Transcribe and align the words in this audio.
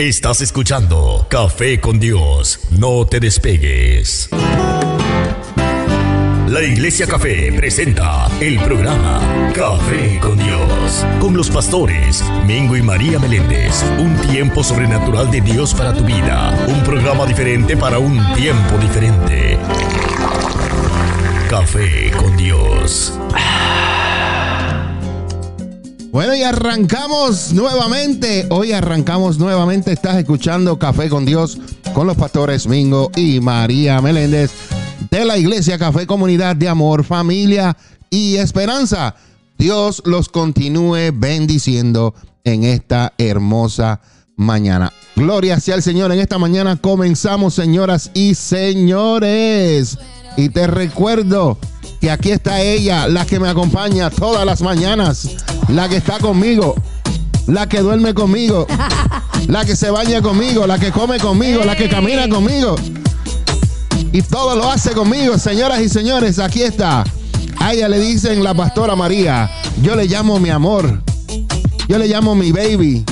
Estás 0.00 0.40
escuchando 0.40 1.26
Café 1.28 1.78
con 1.78 2.00
Dios. 2.00 2.58
No 2.70 3.04
te 3.04 3.20
despegues. 3.20 4.30
La 6.48 6.62
Iglesia 6.62 7.06
Café 7.06 7.52
presenta 7.52 8.26
el 8.40 8.58
programa 8.60 9.20
Café 9.54 10.18
con 10.18 10.38
Dios. 10.38 11.04
Con 11.20 11.36
los 11.36 11.50
pastores 11.50 12.24
Mingo 12.46 12.78
y 12.78 12.82
María 12.82 13.18
Meléndez. 13.18 13.84
Un 13.98 14.16
tiempo 14.32 14.64
sobrenatural 14.64 15.30
de 15.30 15.42
Dios 15.42 15.74
para 15.74 15.92
tu 15.92 16.02
vida. 16.02 16.58
Un 16.66 16.82
programa 16.82 17.26
diferente 17.26 17.76
para 17.76 17.98
un 17.98 18.16
tiempo 18.32 18.78
diferente. 18.78 19.58
Café 21.50 22.10
con 22.12 22.34
Dios. 22.38 23.20
Bueno, 26.12 26.34
y 26.34 26.42
arrancamos 26.42 27.52
nuevamente. 27.52 28.46
Hoy 28.50 28.72
arrancamos 28.72 29.38
nuevamente. 29.38 29.92
Estás 29.92 30.16
escuchando 30.16 30.76
Café 30.76 31.08
con 31.08 31.24
Dios 31.24 31.58
con 31.94 32.08
los 32.08 32.16
pastores 32.16 32.66
Mingo 32.66 33.12
y 33.14 33.38
María 33.38 34.00
Meléndez 34.00 34.50
de 35.08 35.24
la 35.24 35.38
Iglesia 35.38 35.78
Café 35.78 36.08
Comunidad 36.08 36.56
de 36.56 36.68
Amor, 36.68 37.04
Familia 37.04 37.76
y 38.10 38.36
Esperanza. 38.36 39.14
Dios 39.56 40.02
los 40.04 40.28
continúe 40.28 41.12
bendiciendo 41.14 42.14
en 42.42 42.64
esta 42.64 43.12
hermosa 43.16 44.00
mañana. 44.34 44.92
Gloria 45.14 45.60
sea 45.60 45.76
al 45.76 45.82
Señor. 45.82 46.10
En 46.10 46.18
esta 46.18 46.38
mañana 46.38 46.76
comenzamos, 46.76 47.54
señoras 47.54 48.10
y 48.14 48.34
señores. 48.34 49.96
Y 50.36 50.48
te 50.48 50.66
recuerdo 50.66 51.56
que 52.00 52.10
aquí 52.10 52.30
está 52.30 52.62
ella, 52.62 53.06
la 53.08 53.26
que 53.26 53.38
me 53.38 53.48
acompaña 53.48 54.08
todas 54.08 54.46
las 54.46 54.62
mañanas, 54.62 55.28
la 55.68 55.88
que 55.88 55.96
está 55.96 56.18
conmigo, 56.18 56.74
la 57.46 57.68
que 57.68 57.80
duerme 57.80 58.14
conmigo, 58.14 58.66
la 59.48 59.64
que 59.64 59.76
se 59.76 59.90
baña 59.90 60.22
conmigo, 60.22 60.66
la 60.66 60.78
que 60.78 60.92
come 60.92 61.18
conmigo, 61.18 61.62
la 61.62 61.76
que 61.76 61.88
camina 61.88 62.28
conmigo. 62.28 62.76
Y 64.12 64.22
todo 64.22 64.56
lo 64.56 64.70
hace 64.70 64.92
conmigo, 64.92 65.38
señoras 65.38 65.80
y 65.80 65.88
señores, 65.88 66.38
aquí 66.38 66.62
está. 66.62 67.04
A 67.58 67.74
ella 67.74 67.88
le 67.88 67.98
dicen 67.98 68.42
la 68.42 68.54
pastora 68.54 68.96
María, 68.96 69.50
yo 69.82 69.94
le 69.94 70.06
llamo 70.06 70.40
mi 70.40 70.48
amor, 70.48 71.02
yo 71.86 71.98
le 71.98 72.08
llamo 72.08 72.34
mi 72.34 72.50
baby, 72.50 73.04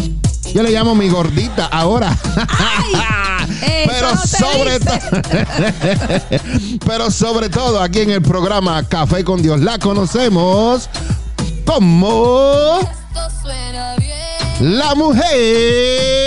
yo 0.55 0.63
le 0.63 0.71
llamo 0.71 0.95
mi 0.95 1.11
gordita 1.11 1.67
ahora. 1.67 2.17
pero 3.61 4.15
no 4.15 4.23
sobre 4.27 4.81
todo, 4.81 4.99
pero 6.87 7.11
sobre 7.11 7.49
todo 7.49 7.81
aquí 7.81 8.01
en 8.01 8.11
el 8.11 8.23
programa 8.23 8.87
Café 8.89 9.25
con 9.25 9.43
Dios 9.43 9.61
la 9.61 9.79
conocemos 9.79 10.89
como 11.65 12.81
la 14.61 14.95
mujer 14.95 16.18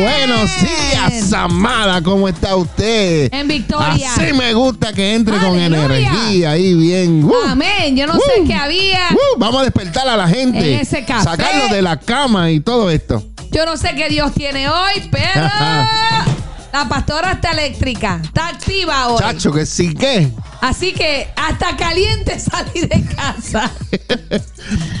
Buenos 0.00 0.50
días, 0.60 1.32
amada, 1.32 2.02
¿cómo 2.02 2.28
está 2.28 2.54
usted? 2.56 3.32
En 3.32 3.48
victoria. 3.48 4.12
Así 4.12 4.32
me 4.34 4.52
gusta 4.52 4.92
que 4.92 5.14
entre 5.14 5.38
con 5.38 5.58
energía 5.58 6.50
ahí 6.50 6.74
bien. 6.74 7.24
Uh. 7.24 7.32
Amén. 7.48 7.96
Yo 7.96 8.06
no 8.06 8.14
Uh. 8.14 8.18
sé 8.20 8.44
qué 8.46 8.54
había. 8.54 9.08
Uh, 9.12 9.38
vamos 9.38 9.62
a 9.62 9.64
despertar 9.64 10.06
a 10.08 10.16
la 10.16 10.28
gente. 10.28 10.74
En 10.74 10.80
ese 10.80 11.04
café. 11.04 11.24
Sacarlo 11.24 11.74
de 11.74 11.82
la 11.82 11.98
cama 11.98 12.50
y 12.50 12.60
todo 12.60 12.90
esto. 12.90 13.22
Yo 13.50 13.64
no 13.64 13.76
sé 13.76 13.94
qué 13.96 14.08
Dios 14.08 14.32
tiene 14.34 14.68
hoy, 14.68 15.08
pero 15.10 15.40
la 16.76 16.88
pastora 16.88 17.32
está 17.32 17.52
eléctrica. 17.52 18.20
Está 18.22 18.48
activa 18.48 19.08
hoy. 19.08 19.18
Chacho, 19.18 19.50
que 19.50 19.64
sí 19.64 19.94
que. 19.94 20.30
Así 20.60 20.92
que 20.92 21.26
hasta 21.34 21.74
caliente 21.74 22.38
salí 22.40 22.80
de 22.82 23.02
casa. 23.14 23.70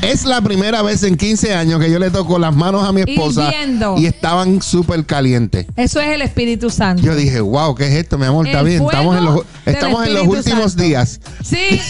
Es 0.00 0.24
la 0.24 0.40
primera 0.40 0.80
vez 0.82 1.02
en 1.02 1.16
15 1.16 1.52
años 1.54 1.80
que 1.80 1.90
yo 1.90 1.98
le 1.98 2.10
toco 2.10 2.38
las 2.38 2.54
manos 2.54 2.88
a 2.88 2.92
mi 2.92 3.00
esposa 3.00 3.48
Hirviendo. 3.48 3.96
y 3.98 4.06
estaban 4.06 4.62
súper 4.62 5.04
calientes. 5.04 5.66
Eso 5.74 6.00
es 6.00 6.08
el 6.10 6.22
Espíritu 6.22 6.70
Santo. 6.70 7.02
Yo 7.02 7.16
dije, 7.16 7.40
wow, 7.40 7.74
¿qué 7.74 7.88
es 7.88 7.94
esto, 7.94 8.16
mi 8.16 8.26
amor? 8.26 8.46
Está 8.46 8.62
bien. 8.62 8.82
Estamos 8.82 9.16
en 9.16 9.24
los, 9.24 9.40
estamos 9.66 10.06
en 10.06 10.28
últimos 10.28 10.72
Santo. 10.72 10.82
días. 10.82 11.20
Sí. 11.44 11.80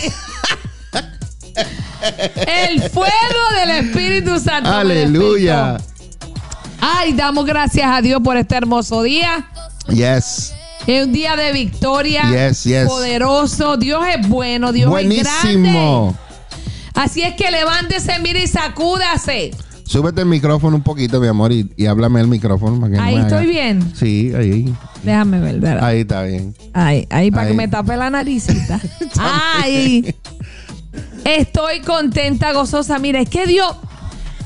El 2.47 2.83
fuego 2.91 3.41
del 3.61 3.87
Espíritu 3.87 4.41
Santo. 4.41 4.71
Aleluya. 4.71 5.77
Ay, 6.81 7.13
damos 7.13 7.45
gracias 7.45 7.87
a 7.87 8.01
Dios 8.01 8.21
por 8.25 8.37
este 8.39 8.57
hermoso 8.57 9.03
día. 9.03 9.47
Yes. 9.89 10.53
Es 10.87 11.05
un 11.07 11.13
día 11.13 11.37
de 11.37 11.53
victoria. 11.53 12.23
Yes, 12.49 12.65
yes. 12.65 12.87
Poderoso. 12.87 13.77
Dios 13.77 14.05
es 14.19 14.29
bueno. 14.29 14.73
Dios 14.73 14.93
es 15.01 15.23
grande. 15.43 16.13
Así 16.95 17.23
es 17.23 17.35
que 17.35 17.51
levántese, 17.51 18.19
mire 18.21 18.43
y 18.43 18.47
sacúdase. 18.47 19.51
Súbete 19.85 20.23
el 20.23 20.27
micrófono 20.27 20.77
un 20.77 20.83
poquito, 20.83 21.21
mi 21.21 21.29
amor, 21.29 21.53
y, 21.53 21.71
y 21.77 21.87
háblame 21.87 22.21
el 22.21 22.27
micrófono. 22.27 22.81
Para 22.81 22.91
que 22.93 22.97
no 22.99 23.03
Ahí 23.05 23.15
haga- 23.17 23.27
estoy 23.27 23.47
bien. 23.47 23.93
Sí, 23.95 24.33
ahí. 24.35 24.75
Déjame 25.05 25.39
ver, 25.41 25.61
¿verdad? 25.61 25.85
Ahí 25.85 26.01
está 26.01 26.23
bien. 26.23 26.57
Ahí, 26.73 27.07
ahí, 27.11 27.31
para 27.31 27.43
Ahí. 27.43 27.49
que 27.49 27.55
me 27.55 27.69
tape 27.69 27.97
la 27.97 28.11
naricita. 28.11 28.81
Ay. 29.19 30.15
Estoy 31.25 31.81
contenta, 31.81 32.53
gozosa. 32.53 32.99
Mira, 32.99 33.21
es 33.21 33.29
que 33.29 33.47
Dios 33.47 33.77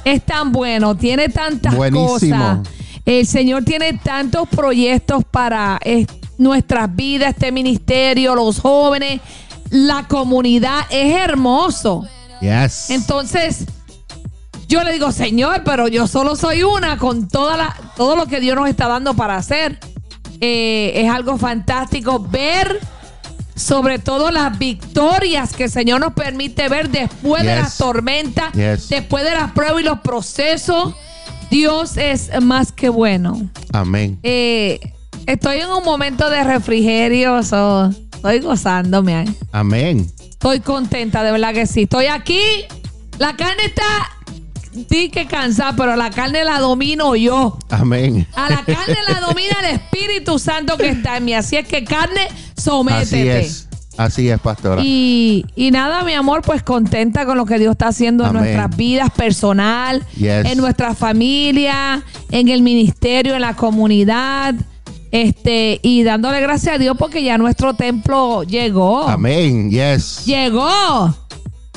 es 0.04 0.22
tan 0.24 0.52
bueno, 0.52 0.96
tiene 0.96 1.28
tantas 1.28 1.74
Buenísimo. 1.74 2.58
cosas. 2.58 2.58
El 3.04 3.26
Señor 3.26 3.64
tiene 3.64 3.94
tantos 3.94 4.48
proyectos 4.48 5.24
para 5.30 5.78
eh, 5.84 6.06
nuestras 6.38 6.94
vidas, 6.94 7.30
este 7.30 7.50
ministerio, 7.52 8.34
los 8.34 8.60
jóvenes, 8.60 9.20
la 9.70 10.06
comunidad. 10.06 10.80
Es 10.90 11.14
hermoso. 11.16 12.06
Yes. 12.40 12.90
Entonces, 12.90 13.64
yo 14.68 14.84
le 14.84 14.92
digo, 14.92 15.12
Señor, 15.12 15.62
pero 15.64 15.88
yo 15.88 16.06
solo 16.06 16.36
soy 16.36 16.62
una 16.62 16.96
con 16.98 17.28
toda 17.28 17.56
la, 17.56 17.76
todo 17.96 18.16
lo 18.16 18.26
que 18.26 18.40
Dios 18.40 18.56
nos 18.56 18.68
está 18.68 18.86
dando 18.88 19.14
para 19.14 19.36
hacer. 19.36 19.78
Eh, 20.40 20.92
es 20.94 21.10
algo 21.10 21.36
fantástico 21.36 22.18
ver 22.20 22.80
sobre 23.54 23.98
todo 23.98 24.30
las 24.30 24.58
victorias 24.58 25.52
que 25.52 25.64
el 25.64 25.70
Señor 25.70 26.00
nos 26.00 26.14
permite 26.14 26.68
ver 26.70 26.88
después 26.88 27.42
de 27.42 27.56
las 27.56 27.76
tormentas, 27.76 28.52
Yes. 28.54 28.88
después 28.88 29.22
de 29.22 29.32
las 29.32 29.52
pruebas 29.52 29.82
y 29.82 29.84
los 29.84 30.00
procesos. 30.00 30.94
Dios 31.50 31.96
es 31.96 32.30
más 32.42 32.72
que 32.72 32.88
bueno. 32.88 33.50
Amén. 33.72 34.18
Eh, 34.22 34.78
estoy 35.26 35.58
en 35.58 35.70
un 35.70 35.84
momento 35.84 36.30
de 36.30 36.44
refrigerio, 36.44 37.42
so, 37.42 37.90
estoy 38.12 38.40
gozándome. 38.40 39.26
Amén. 39.52 40.10
Estoy 40.20 40.60
contenta, 40.60 41.22
de 41.22 41.32
verdad 41.32 41.52
que 41.52 41.66
sí. 41.66 41.82
Estoy 41.82 42.06
aquí. 42.06 42.40
La 43.18 43.36
carne 43.36 43.64
está. 43.66 43.82
Sí 44.88 45.10
que 45.10 45.26
cansada, 45.26 45.74
pero 45.76 45.96
la 45.96 46.10
carne 46.10 46.44
la 46.44 46.60
domino 46.60 47.16
yo. 47.16 47.58
Amén. 47.70 48.26
A 48.34 48.48
la 48.48 48.64
carne 48.64 48.96
la 49.08 49.20
domina 49.20 49.56
el 49.64 49.74
Espíritu 49.74 50.38
Santo 50.38 50.76
que 50.76 50.90
está 50.90 51.16
en 51.16 51.24
mí. 51.24 51.34
Así 51.34 51.56
es 51.56 51.66
que 51.66 51.84
carne, 51.84 52.28
sométete. 52.56 53.02
Así 53.02 53.28
es. 53.28 53.69
Así 54.00 54.30
es, 54.30 54.40
pastora. 54.40 54.80
Y, 54.82 55.44
y 55.54 55.70
nada, 55.70 56.02
mi 56.04 56.14
amor, 56.14 56.40
pues 56.42 56.62
contenta 56.62 57.26
con 57.26 57.36
lo 57.36 57.44
que 57.44 57.58
Dios 57.58 57.72
está 57.72 57.88
haciendo 57.88 58.26
en 58.26 58.32
nuestras 58.32 58.74
vidas 58.74 59.10
personal, 59.10 60.02
Yes. 60.16 60.46
en 60.46 60.56
nuestra 60.56 60.94
familia, 60.94 62.02
en 62.30 62.48
el 62.48 62.62
ministerio, 62.62 63.34
en 63.34 63.42
la 63.42 63.54
comunidad. 63.56 64.54
Este, 65.12 65.80
y 65.82 66.02
dándole 66.02 66.40
gracias 66.40 66.76
a 66.76 66.78
Dios 66.78 66.96
porque 66.98 67.22
ya 67.22 67.36
nuestro 67.36 67.74
templo 67.74 68.42
llegó. 68.44 69.06
Amén. 69.08 69.70
Yes. 69.70 70.24
Llegó. 70.24 71.14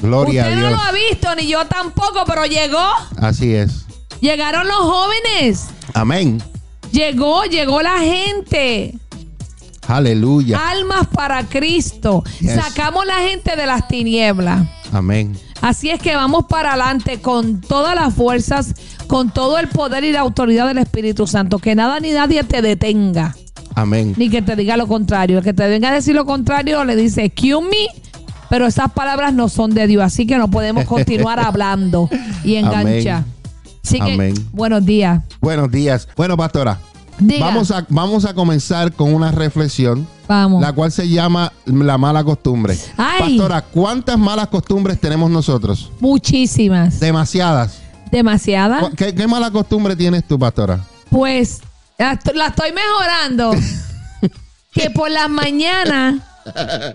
Gloria 0.01 0.45
a 0.45 0.47
Usted 0.47 0.61
no 0.61 0.67
Dios. 0.69 0.79
lo 0.79 0.83
ha 0.87 0.91
visto, 1.09 1.35
ni 1.35 1.47
yo 1.47 1.65
tampoco, 1.65 2.23
pero 2.25 2.45
llegó. 2.45 2.87
Así 3.17 3.53
es. 3.53 3.85
Llegaron 4.21 4.65
los 4.67 4.77
jóvenes. 4.77 5.65
Amén. 5.93 6.41
Llegó, 6.93 7.43
llegó 7.45 7.81
la 7.81 7.97
gente. 7.99 8.93
Aleluya. 9.87 10.59
Almas 10.69 11.07
para 11.07 11.43
Cristo. 11.43 12.23
Yes. 12.39 12.55
Sacamos 12.55 13.05
la 13.05 13.15
gente 13.27 13.55
de 13.55 13.65
las 13.65 13.87
tinieblas. 13.87 14.67
Amén. 14.91 15.35
Así 15.61 15.89
es 15.89 15.99
que 16.01 16.15
vamos 16.15 16.45
para 16.45 16.71
adelante 16.73 17.21
con 17.21 17.61
todas 17.61 17.95
las 17.95 18.13
fuerzas, 18.13 18.73
con 19.07 19.31
todo 19.31 19.57
el 19.59 19.67
poder 19.69 20.03
y 20.03 20.11
la 20.11 20.19
autoridad 20.19 20.67
del 20.67 20.77
Espíritu 20.77 21.25
Santo. 21.25 21.57
Que 21.59 21.73
nada 21.73 21.99
ni 21.99 22.11
nadie 22.11 22.43
te 22.43 22.61
detenga, 22.61 23.35
Amén. 23.75 24.13
ni 24.17 24.29
que 24.29 24.41
te 24.41 24.55
diga 24.55 24.75
lo 24.77 24.87
contrario. 24.87 25.37
El 25.37 25.43
que 25.43 25.53
te 25.53 25.67
venga 25.67 25.89
a 25.89 25.93
decir 25.93 26.15
lo 26.15 26.25
contrario 26.25 26.83
le 26.83 26.95
dice, 26.95 27.23
excuse 27.25 27.61
me, 27.65 27.87
pero 28.49 28.67
esas 28.67 28.91
palabras 28.91 29.33
no 29.33 29.47
son 29.49 29.73
de 29.73 29.87
Dios. 29.87 30.03
Así 30.03 30.27
que 30.27 30.37
no 30.37 30.49
podemos 30.51 30.85
continuar 30.85 31.39
hablando 31.45 32.09
y 32.43 32.55
engancha. 32.55 33.17
Amén. 33.17 33.25
Así 33.85 33.99
que, 33.99 34.13
Amén. 34.13 34.33
buenos 34.51 34.85
días. 34.85 35.21
Buenos 35.41 35.71
días. 35.71 36.07
Bueno, 36.15 36.37
pastora. 36.37 36.77
Diga. 37.19 37.45
Vamos 37.45 37.71
a, 37.71 37.85
vamos 37.89 38.25
a 38.25 38.33
comenzar 38.33 38.91
con 38.93 39.13
una 39.13 39.31
reflexión, 39.31 40.07
Vamos. 40.27 40.61
la 40.61 40.73
cual 40.73 40.91
se 40.91 41.07
llama 41.07 41.51
la 41.65 41.97
mala 41.97 42.23
costumbre. 42.23 42.77
Ay. 42.97 43.37
Pastora, 43.37 43.61
¿cuántas 43.61 44.17
malas 44.17 44.47
costumbres 44.47 44.99
tenemos 44.99 45.29
nosotros? 45.29 45.91
Muchísimas. 45.99 46.99
Demasiadas. 46.99 47.79
Demasiadas. 48.11 48.83
¿Cu- 48.89 48.95
¿Qué, 48.95 49.13
qué 49.15 49.27
mala 49.27 49.51
costumbre 49.51 49.95
tienes 49.95 50.23
tú, 50.27 50.37
pastora? 50.39 50.79
Pues 51.09 51.61
la, 51.97 52.19
la 52.33 52.47
estoy 52.47 52.71
mejorando. 52.71 53.51
que 54.73 54.89
por 54.89 55.09
las 55.11 55.29
mañanas 55.29 56.15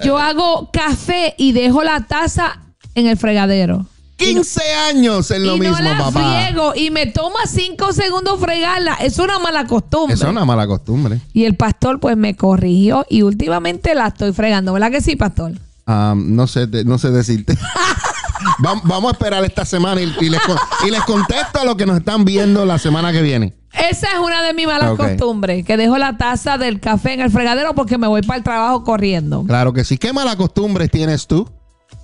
yo 0.04 0.18
hago 0.18 0.70
café 0.72 1.34
y 1.38 1.52
dejo 1.52 1.82
la 1.84 2.00
taza 2.06 2.58
en 2.94 3.06
el 3.06 3.16
fregadero. 3.16 3.86
15 4.18 4.60
años 4.88 5.30
en 5.30 5.46
lo 5.46 5.56
y 5.56 5.60
mismo, 5.60 5.76
no 5.78 5.82
la 5.84 5.98
papá. 5.98 6.10
friego 6.44 6.72
y 6.74 6.90
me 6.90 7.06
toma 7.06 7.40
cinco 7.46 7.92
segundos 7.92 8.38
fregarla. 8.40 8.94
Es 8.94 9.18
una 9.18 9.38
mala 9.38 9.66
costumbre. 9.66 10.14
Es 10.14 10.22
una 10.22 10.44
mala 10.44 10.66
costumbre. 10.66 11.20
Y 11.32 11.44
el 11.44 11.54
pastor 11.56 12.00
pues 12.00 12.16
me 12.16 12.34
corrigió 12.36 13.06
y 13.08 13.22
últimamente 13.22 13.94
la 13.94 14.08
estoy 14.08 14.32
fregando, 14.32 14.72
¿verdad 14.72 14.90
que 14.90 15.00
sí, 15.00 15.16
pastor? 15.16 15.52
Ah, 15.86 16.14
no 16.16 16.46
sé, 16.46 16.66
no 16.84 16.98
sé 16.98 17.10
decirte. 17.10 17.56
Vam- 18.58 18.82
Vamos 18.84 19.10
a 19.10 19.12
esperar 19.12 19.44
esta 19.44 19.64
semana 19.64 20.00
y, 20.00 20.12
y 20.20 20.28
les, 20.28 20.40
y 20.86 20.90
les 20.90 21.02
contesto 21.02 21.60
a 21.60 21.64
lo 21.64 21.76
que 21.76 21.86
nos 21.86 21.98
están 21.98 22.24
viendo 22.24 22.64
la 22.66 22.78
semana 22.78 23.12
que 23.12 23.22
viene. 23.22 23.54
Esa 23.72 24.08
es 24.14 24.18
una 24.22 24.42
de 24.42 24.54
mis 24.54 24.66
malas 24.66 24.96
costumbres, 24.96 25.64
que 25.64 25.76
dejo 25.76 25.98
la 25.98 26.16
taza 26.16 26.58
del 26.58 26.80
café 26.80 27.12
en 27.14 27.20
el 27.20 27.30
fregadero 27.30 27.74
porque 27.74 27.98
me 27.98 28.06
voy 28.08 28.22
para 28.22 28.38
el 28.38 28.42
trabajo 28.44 28.82
corriendo. 28.82 29.44
Claro 29.44 29.72
que 29.72 29.84
sí. 29.84 29.98
¿Qué 29.98 30.12
mala 30.12 30.36
costumbre 30.36 30.88
tienes 30.88 31.26
tú? 31.26 31.48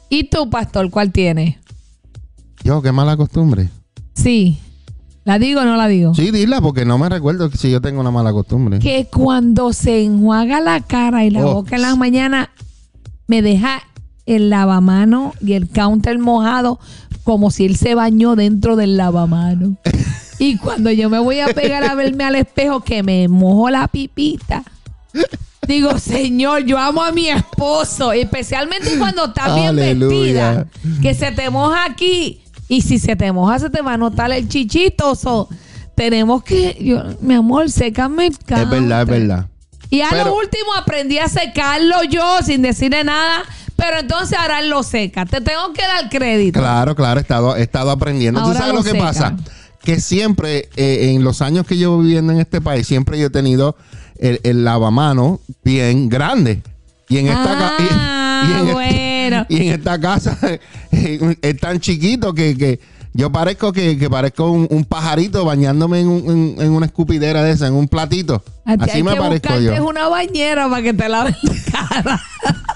¿Y 0.09 0.25
tú, 0.25 0.49
pastor, 0.51 0.91
cuál 0.91 1.11
tienes? 1.11 1.57
Yo, 2.65 2.81
qué 2.83 2.91
mala 2.93 3.17
costumbre. 3.17 3.69
Sí. 4.15 4.59
¿La 5.25 5.39
digo 5.39 5.61
o 5.61 5.65
no 5.65 5.77
la 5.77 5.87
digo? 5.87 6.15
Sí, 6.15 6.31
dila, 6.31 6.61
porque 6.61 6.85
no 6.85 6.99
me 6.99 7.09
recuerdo 7.09 7.51
si 7.51 7.71
yo 7.71 7.81
tengo 7.81 8.01
una 8.01 8.11
mala 8.11 8.33
costumbre. 8.33 8.79
Que 8.79 9.07
cuando 9.07 9.73
se 9.73 10.03
enjuaga 10.03 10.61
la 10.61 10.81
cara 10.81 11.25
y 11.25 11.31
la 11.31 11.47
Oh. 11.47 11.55
boca 11.55 11.77
en 11.77 11.83
la 11.83 11.95
mañana, 11.97 12.51
me 13.27 13.41
deja 13.43 13.83
el 14.27 14.51
lavamano 14.51 15.33
y 15.41 15.53
el 15.55 15.69
counter 15.69 16.19
mojado 16.19 16.79
como 17.23 17.51
si 17.51 17.65
él 17.67 17.77
se 17.77 17.95
bañó 17.95 18.37
dentro 18.37 18.77
del 18.77 18.97
lavamano. 18.99 19.77
y 20.39 20.57
cuando 20.59 20.91
yo 20.91 21.09
me 21.11 21.19
voy 21.19 21.41
a 21.41 21.49
pegar 21.49 21.85
a 21.85 21.95
verme 21.95 22.25
al 22.25 22.35
espejo 22.37 22.81
que 22.81 23.03
me 23.03 23.29
mojo 23.29 23.71
la 23.71 23.89
pipita. 23.89 24.63
Digo, 25.67 25.99
señor, 25.99 26.65
yo 26.65 26.77
amo 26.79 27.03
a 27.03 27.13
mi 27.13 27.29
esposo, 27.29 28.13
especialmente 28.13 28.99
cuando 28.99 29.25
estás 29.27 29.55
bien 29.55 29.69
Aleluya. 29.69 30.67
vestida, 30.67 31.01
que 31.01 31.15
se 31.15 31.33
te 31.33 31.49
moja 31.49 31.87
aquí 31.87 32.43
y 32.69 32.83
si 32.83 32.99
se 32.99 33.17
te 33.17 33.31
moja 33.33 33.59
se 33.59 33.71
te 33.71 33.83
va 33.83 33.95
a 33.95 33.97
notar 33.97 34.31
el 34.33 34.49
chichito. 34.49 35.15
so, 35.15 35.49
tenemos 35.95 36.43
que, 36.43 36.77
yo, 36.81 37.03
mi 37.21 37.35
amor, 37.35 37.71
sécame 37.71 38.27
el 38.27 38.33
Es 38.33 38.69
verdad, 38.71 39.03
es 39.03 39.09
verdad. 39.09 39.47
Y 39.91 40.01
a 40.01 40.09
Pero- 40.11 40.25
lo 40.31 40.37
último 40.37 40.75
aprendí 40.77 41.19
a 41.19 41.29
secarlo 41.29 42.03
yo 42.11 42.39
sin 42.43 42.63
decirle 42.63 43.05
nada, 43.05 43.43
pero 43.77 43.99
entonces 44.01 44.37
ahora 44.39 44.59
él 44.61 44.71
lo 44.71 44.83
seca. 44.83 45.25
Te 45.25 45.41
tengo 45.41 45.73
que 45.73 45.83
dar 45.83 46.09
crédito. 46.11 46.59
Claro, 46.59 46.97
claro, 46.97 47.21
he 47.21 47.23
estado, 47.23 47.57
he 47.57 47.63
estado 47.63 47.91
aprendiendo. 47.91 48.41
¿Tú 48.41 48.47
Ahora 48.47 48.59
sabes 48.59 48.73
lo 48.75 48.79
lo 48.81 48.85
que 48.85 48.91
seca. 48.91 49.03
pasa? 49.05 49.37
Que 49.85 50.01
siempre, 50.01 50.69
eh, 50.77 51.13
en 51.15 51.23
los 51.23 51.43
años 51.43 51.67
que 51.67 51.77
llevo 51.77 51.99
viviendo 52.01 52.33
en 52.33 52.41
este 52.41 52.61
país, 52.61 52.87
siempre 52.89 53.19
yo 53.19 53.27
he 53.27 53.31
tenido 53.31 53.77
el, 54.19 54.41
el 54.43 54.65
lavamano 54.65 55.41
bien 55.63 56.09
grande. 56.09 56.63
Y 57.09 57.19
en 57.19 57.29
esta, 57.29 57.53
y- 57.79 57.87
Ah, 57.93 58.45
y 58.49 58.53
en 58.53 58.69
este- 58.69 58.73
bueno. 59.31 59.47
y 59.49 59.56
en 59.69 59.73
esta 59.75 60.00
casa 60.00 60.38
es 60.91 61.56
tan 61.61 61.81
chiquito 61.81 62.32
que, 62.35 62.56
que 62.56 62.81
yo 63.12 63.31
parezco 63.31 63.73
que, 63.73 63.97
que 63.97 64.11
parezco 64.11 64.50
un, 64.50 64.67
un 64.71 64.85
pajarito 64.85 65.44
bañándome 65.44 66.00
en, 66.00 66.09
un- 66.09 66.31
en- 66.59 66.62
en 66.67 66.71
una 66.73 66.87
escupidera 66.87 67.43
de 67.44 67.53
esa, 67.53 67.67
en 67.69 67.75
un 67.75 67.87
platito. 67.88 68.43
Así 68.65 68.91
hay 68.97 69.03
me 69.03 69.15
parezco 69.15 69.59
yo. 69.61 69.87
una 69.87 70.09
bañera 70.09 70.69
para 70.69 70.82
que 70.82 70.94
te 70.94 71.09
laves 71.09 71.37
la 71.43 71.88
cara. 71.88 72.23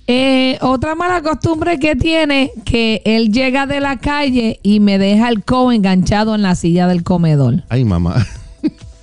Eh, 0.08 0.58
otra 0.62 0.96
mala 0.96 1.22
costumbre 1.22 1.78
que 1.78 1.96
tiene, 1.96 2.52
que 2.66 3.04
él 3.06 3.32
llega 3.32 3.68
de 3.68 3.80
la 3.80 3.98
calle 3.98 4.60
y 4.64 4.80
me 4.80 4.98
deja 4.98 5.30
el 5.30 5.44
co 5.44 5.72
enganchado 5.72 6.34
en 6.34 6.42
la 6.42 6.56
silla 6.56 6.88
del 6.88 7.04
comedor. 7.04 7.64
Ay, 7.70 7.86
mamá. 7.86 8.26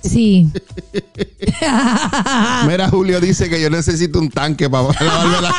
Sí. 0.01 0.51
Mira, 2.67 2.89
Julio 2.89 3.21
dice 3.21 3.49
que 3.49 3.61
yo 3.61 3.69
necesito 3.69 4.19
un 4.19 4.29
tanque 4.29 4.69
para 4.69 4.89
lavarme 4.99 5.41
la... 5.41 5.55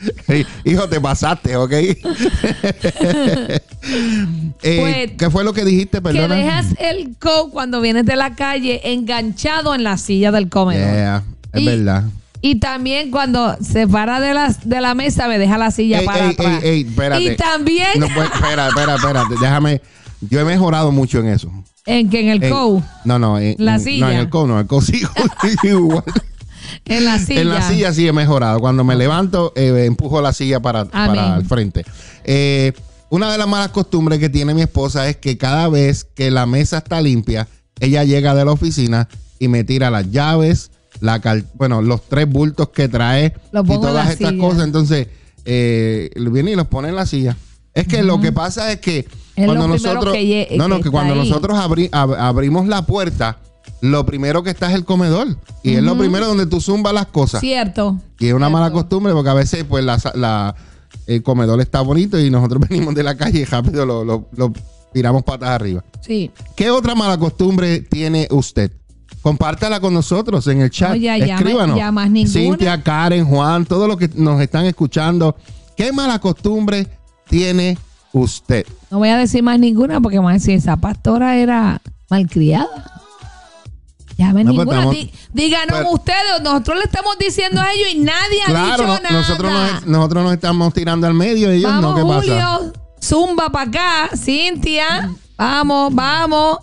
Hijo, 0.64 0.88
te 0.88 1.00
pasaste, 1.00 1.56
¿ok? 1.56 1.72
Eh, 4.62 4.78
Pues, 4.80 5.12
¿Qué 5.18 5.30
fue 5.30 5.44
lo 5.44 5.52
que 5.52 5.64
dijiste, 5.64 5.98
que 5.98 6.02
perdona? 6.02 6.34
dejas 6.34 6.66
el 6.78 7.16
co 7.18 7.50
cuando 7.50 7.80
vienes 7.80 8.04
de 8.04 8.16
la 8.16 8.34
calle 8.34 8.80
enganchado 8.92 9.74
en 9.74 9.84
la 9.84 9.96
silla 9.96 10.30
del 10.32 10.48
comedor. 10.48 10.92
Yeah, 10.92 11.22
es 11.52 11.62
Y- 11.62 11.66
verdad. 11.66 12.04
Y 12.42 12.54
también 12.56 13.10
cuando 13.10 13.54
se 13.62 13.86
para 13.86 14.18
de 14.18 14.32
la, 14.32 14.54
de 14.64 14.80
la 14.80 14.94
mesa 14.94 15.28
me 15.28 15.38
deja 15.38 15.58
la 15.58 15.70
silla 15.70 16.00
Ey, 16.00 16.06
para 16.06 16.24
ey, 16.24 16.30
atrás. 16.32 16.62
ey, 16.62 16.70
ey, 16.70 16.80
espérate. 16.88 17.22
y 17.22 17.36
también 17.36 17.88
No, 17.98 18.06
pues, 18.14 18.30
espera, 18.32 18.68
espera, 18.68 18.94
espérate. 18.94 19.34
Déjame. 19.40 19.80
Yo 20.22 20.40
he 20.40 20.44
mejorado 20.44 20.90
mucho 20.90 21.18
en 21.20 21.28
eso. 21.28 21.50
en 21.86 22.08
que 22.08 22.20
en 22.20 22.28
el 22.28 22.42
En- 22.44 22.50
co, 22.50 22.82
No, 23.04 23.18
no. 23.18 23.38
En, 23.38 23.56
La 23.58 23.74
en- 23.74 23.80
silla. 23.80 24.06
No, 24.06 24.12
en 24.12 24.18
el 24.20 24.28
co, 24.30 24.46
no. 24.46 24.54
En 24.54 24.60
el 24.60 24.66
co 24.66 24.80
sí. 24.80 25.02
igual. 25.64 26.02
en 26.86 27.04
la 27.04 27.18
silla. 27.18 27.40
En 27.42 27.48
la 27.50 27.62
silla 27.62 27.92
sí 27.92 28.06
he 28.08 28.12
mejorado. 28.12 28.58
Cuando 28.60 28.84
me 28.84 28.94
levanto, 28.96 29.52
eh, 29.56 29.84
empujo 29.86 30.20
la 30.22 30.32
silla 30.32 30.60
para, 30.60 30.84
para 30.86 31.36
el 31.36 31.44
frente. 31.44 31.84
Eh, 32.24 32.72
una 33.10 33.30
de 33.30 33.36
las 33.38 33.46
malas 33.48 33.68
costumbres 33.68 34.18
que 34.18 34.28
tiene 34.28 34.54
mi 34.54 34.62
esposa 34.62 35.08
es 35.08 35.16
que 35.16 35.36
cada 35.36 35.68
vez 35.68 36.04
que 36.04 36.30
la 36.30 36.46
mesa 36.46 36.78
está 36.78 37.00
limpia, 37.00 37.46
ella 37.80 38.04
llega 38.04 38.34
de 38.34 38.44
la 38.44 38.52
oficina 38.52 39.08
y 39.38 39.48
me 39.48 39.64
tira 39.64 39.90
las 39.90 40.10
llaves, 40.10 40.70
la 41.00 41.20
bueno, 41.54 41.82
los 41.82 42.08
tres 42.08 42.28
bultos 42.28 42.68
que 42.70 42.88
trae 42.88 43.34
y 43.52 43.66
todas 43.66 44.10
estas 44.10 44.30
silla. 44.30 44.40
cosas. 44.42 44.64
Entonces, 44.64 45.08
eh, 45.44 46.10
viene 46.16 46.52
y 46.52 46.56
los 46.56 46.66
pone 46.66 46.88
en 46.88 46.96
la 46.96 47.06
silla. 47.06 47.36
Es 47.74 47.86
que 47.86 48.02
lo 48.02 48.20
que 48.20 48.32
pasa 48.32 48.70
es 48.72 48.80
que 48.80 49.06
Es 49.36 49.46
cuando 49.46 49.68
nosotros, 49.68 50.12
que 50.12 50.54
no, 50.56 50.68
no, 50.68 50.80
que 50.80 50.90
cuando 50.90 51.14
ahí. 51.14 51.20
nosotros 51.20 51.56
abri- 51.56 51.90
ab- 51.90 52.16
abrimos 52.18 52.66
la 52.66 52.84
puerta, 52.84 53.38
lo 53.80 54.04
primero 54.04 54.42
que 54.42 54.50
está 54.50 54.68
es 54.68 54.74
el 54.74 54.84
comedor. 54.84 55.36
Y 55.62 55.74
es 55.74 55.82
lo 55.82 55.96
primero 55.96 56.26
donde 56.26 56.46
tú 56.46 56.60
zumbas 56.60 56.92
las 56.92 57.06
cosas. 57.06 57.40
Cierto. 57.40 57.98
Y 58.18 58.26
es 58.26 58.32
una 58.34 58.46
Cierto. 58.46 58.58
mala 58.60 58.72
costumbre 58.72 59.12
porque 59.14 59.30
a 59.30 59.34
veces 59.34 59.64
pues 59.64 59.84
la, 59.84 59.98
la- 60.14 60.54
el 61.14 61.22
comedor 61.22 61.60
está 61.60 61.80
bonito 61.80 62.18
y 62.20 62.30
nosotros 62.30 62.62
venimos 62.68 62.94
de 62.94 63.02
la 63.02 63.16
calle 63.16 63.40
y 63.40 63.44
rápido 63.44 63.84
lo, 63.86 64.04
lo- 64.04 64.28
lo 64.36 64.52
tiramos 64.92 65.22
patas 65.22 65.50
arriba. 65.50 65.84
Sí. 66.00 66.30
¿Qué 66.56 66.70
otra 66.70 66.94
mala 66.94 67.18
costumbre 67.18 67.80
tiene 67.80 68.26
usted? 68.30 68.72
Compártala 69.22 69.80
con 69.80 69.92
nosotros 69.92 70.46
en 70.46 70.62
el 70.62 70.70
chat. 70.70 70.96
Ya 70.96 71.16
Escríbanos. 71.16 71.76
ya 71.76 71.92
más. 71.92 72.08
Cintia, 72.26 72.82
Karen, 72.82 73.24
Juan, 73.26 73.66
todos 73.66 73.86
los 73.86 73.96
que 73.98 74.08
nos 74.14 74.40
están 74.40 74.64
escuchando. 74.66 75.36
¿Qué 75.76 75.92
mala 75.92 76.18
costumbre 76.18 76.86
tiene 77.28 77.76
usted? 78.12 78.66
No 78.90 78.98
voy 78.98 79.08
a 79.10 79.18
decir 79.18 79.42
más 79.42 79.58
ninguna 79.58 80.00
porque 80.00 80.18
a 80.18 80.32
decir, 80.32 80.54
esa 80.54 80.76
pastora 80.76 81.36
era 81.36 81.80
malcriada. 82.08 82.99
Ya 84.20 84.34
ven 84.34 84.46
No, 84.46 84.54
pues, 84.54 84.66
ninguna. 84.66 84.78
estamos- 84.80 84.94
Dí- 84.96 85.10
díganos 85.32 85.78
pero- 85.78 85.90
ustedes, 85.92 86.42
nosotros 86.42 86.76
le 86.76 86.84
estamos 86.84 87.16
diciendo 87.18 87.58
a 87.60 87.72
ellos 87.72 87.88
y 87.94 87.98
nadie 88.00 88.42
ha 88.46 88.48
dicho 88.72 88.86
no- 88.86 89.00
nada. 89.00 89.12
nosotros, 89.12 89.50
nos, 89.52 89.86
nosotros 89.86 90.24
nos 90.24 90.32
estamos 90.34 90.74
tirando 90.74 91.06
al 91.06 91.14
medio 91.14 91.50
ellos 91.50 91.70
vamos, 91.72 91.82
no. 91.82 91.96
¿Qué 91.96 92.02
pasa? 92.02 92.20
Julio, 92.58 92.72
zumba 93.02 93.48
para 93.50 93.70
acá, 93.70 94.16
Cintia. 94.16 95.10
Vamos, 95.38 95.94
vamos. 95.94 96.58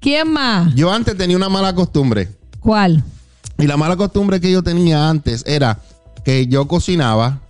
¿Quién 0.00 0.32
más? 0.32 0.74
Yo 0.74 0.90
antes 0.90 1.14
tenía 1.16 1.36
una 1.36 1.50
mala 1.50 1.74
costumbre. 1.74 2.30
¿Cuál? 2.60 3.04
Y 3.58 3.66
la 3.66 3.76
mala 3.76 3.96
costumbre 3.96 4.40
que 4.40 4.50
yo 4.50 4.62
tenía 4.62 5.10
antes 5.10 5.44
era 5.46 5.78
que 6.24 6.46
yo 6.46 6.66
cocinaba, 6.66 7.40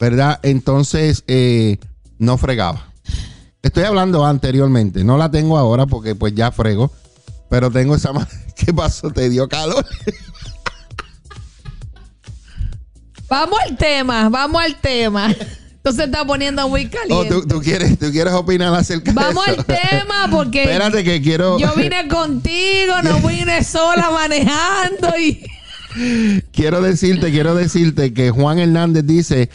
¿verdad? 0.00 0.40
Entonces 0.42 1.22
eh, 1.28 1.78
no 2.18 2.36
fregaba. 2.38 2.88
Estoy 3.62 3.84
hablando 3.84 4.26
anteriormente, 4.26 5.04
no 5.04 5.16
la 5.16 5.30
tengo 5.30 5.56
ahora 5.58 5.86
porque 5.86 6.14
pues 6.16 6.34
ya 6.34 6.50
frego, 6.50 6.90
pero 7.54 7.70
tengo 7.70 7.94
esa 7.94 8.12
mala... 8.12 8.26
¿Qué 8.56 8.74
pasó? 8.74 9.12
¿Te 9.12 9.30
dio 9.30 9.48
calor? 9.48 9.86
Vamos 13.28 13.56
al 13.68 13.76
tema, 13.76 14.28
vamos 14.28 14.60
al 14.60 14.74
tema. 14.80 15.30
Esto 15.30 15.92
se 15.92 16.04
está 16.04 16.24
poniendo 16.26 16.68
muy 16.68 16.86
¿O 16.86 16.90
caliente. 16.90 17.32
Oh, 17.32 17.42
tú, 17.42 17.46
tú 17.46 17.60
quieres, 17.62 17.96
tú 17.96 18.10
quieres 18.10 18.32
opinar 18.34 18.74
acerca 18.74 19.12
Vamos 19.12 19.46
de 19.46 19.52
eso? 19.52 19.60
al 19.60 19.66
tema 19.66 20.26
porque 20.32 20.64
Espérate 20.64 21.04
que 21.04 21.22
quiero... 21.22 21.56
yo 21.60 21.72
vine 21.76 22.08
contigo, 22.08 23.00
no 23.04 23.20
vine 23.28 23.62
sola 23.62 24.10
manejando 24.10 25.16
y... 25.16 25.46
quiero 26.50 26.82
decirte, 26.82 27.30
quiero 27.30 27.54
decirte 27.54 28.12
que 28.12 28.32
Juan 28.32 28.58
Hernández 28.58 29.06
dice 29.06 29.48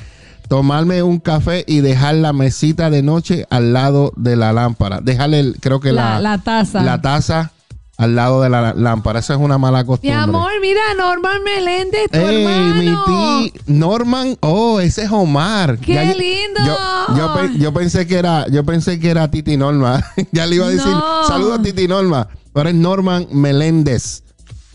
tomarme 0.48 1.04
un 1.04 1.20
café 1.20 1.66
y 1.68 1.82
dejar 1.82 2.16
la 2.16 2.32
mesita 2.32 2.90
de 2.90 3.04
noche 3.04 3.46
al 3.50 3.74
lado 3.74 4.14
de 4.16 4.38
la 4.38 4.54
lámpara. 4.54 5.02
Dejarle, 5.02 5.54
creo 5.60 5.82
que 5.82 5.92
La- 5.92 6.14
la, 6.14 6.38
la 6.38 6.38
taza. 6.38 6.82
La 6.82 7.02
taza 7.02 7.52
al 8.00 8.16
lado 8.16 8.42
de 8.42 8.50
la 8.50 8.74
lámpara. 8.74 9.20
Esa 9.20 9.34
es 9.34 9.40
una 9.40 9.58
mala 9.58 9.80
Mi 9.82 9.86
costumbre. 9.88 10.18
amor, 10.18 10.52
mira, 10.62 10.80
Norman 10.98 11.44
Meléndez, 11.44 12.10
tu 12.10 12.18
Ey, 12.18 12.46
mi 12.46 12.88
hermano. 12.88 13.06
ti 13.06 13.54
Norman, 13.68 14.38
oh, 14.40 14.80
ese 14.80 15.04
es 15.04 15.12
Omar. 15.12 15.78
¡Qué 15.80 15.94
Ya- 15.96 16.04
lindo! 16.06 16.62
Yo, 16.66 17.18
yo 17.18 17.34
pe- 17.36 17.60
yo 17.60 17.74
pensé 17.74 18.08
que 18.08 18.16
era, 18.16 18.48
yo 18.48 18.64
pensé 18.64 19.00
que 19.02 19.10
era 19.10 19.30
Titi 19.30 19.58
Norma. 19.58 20.02
ya 20.32 20.46
le 20.46 20.56
iba 20.56 20.66
a 20.66 20.70
decir, 20.70 20.88
No. 20.92 21.28
saludos 21.28 21.62
Titi 21.62 21.88
Norma. 21.90 22.30
Pero 22.54 22.70
es 22.70 22.76
Norman 22.76 23.28
Meléndez, 23.34 24.24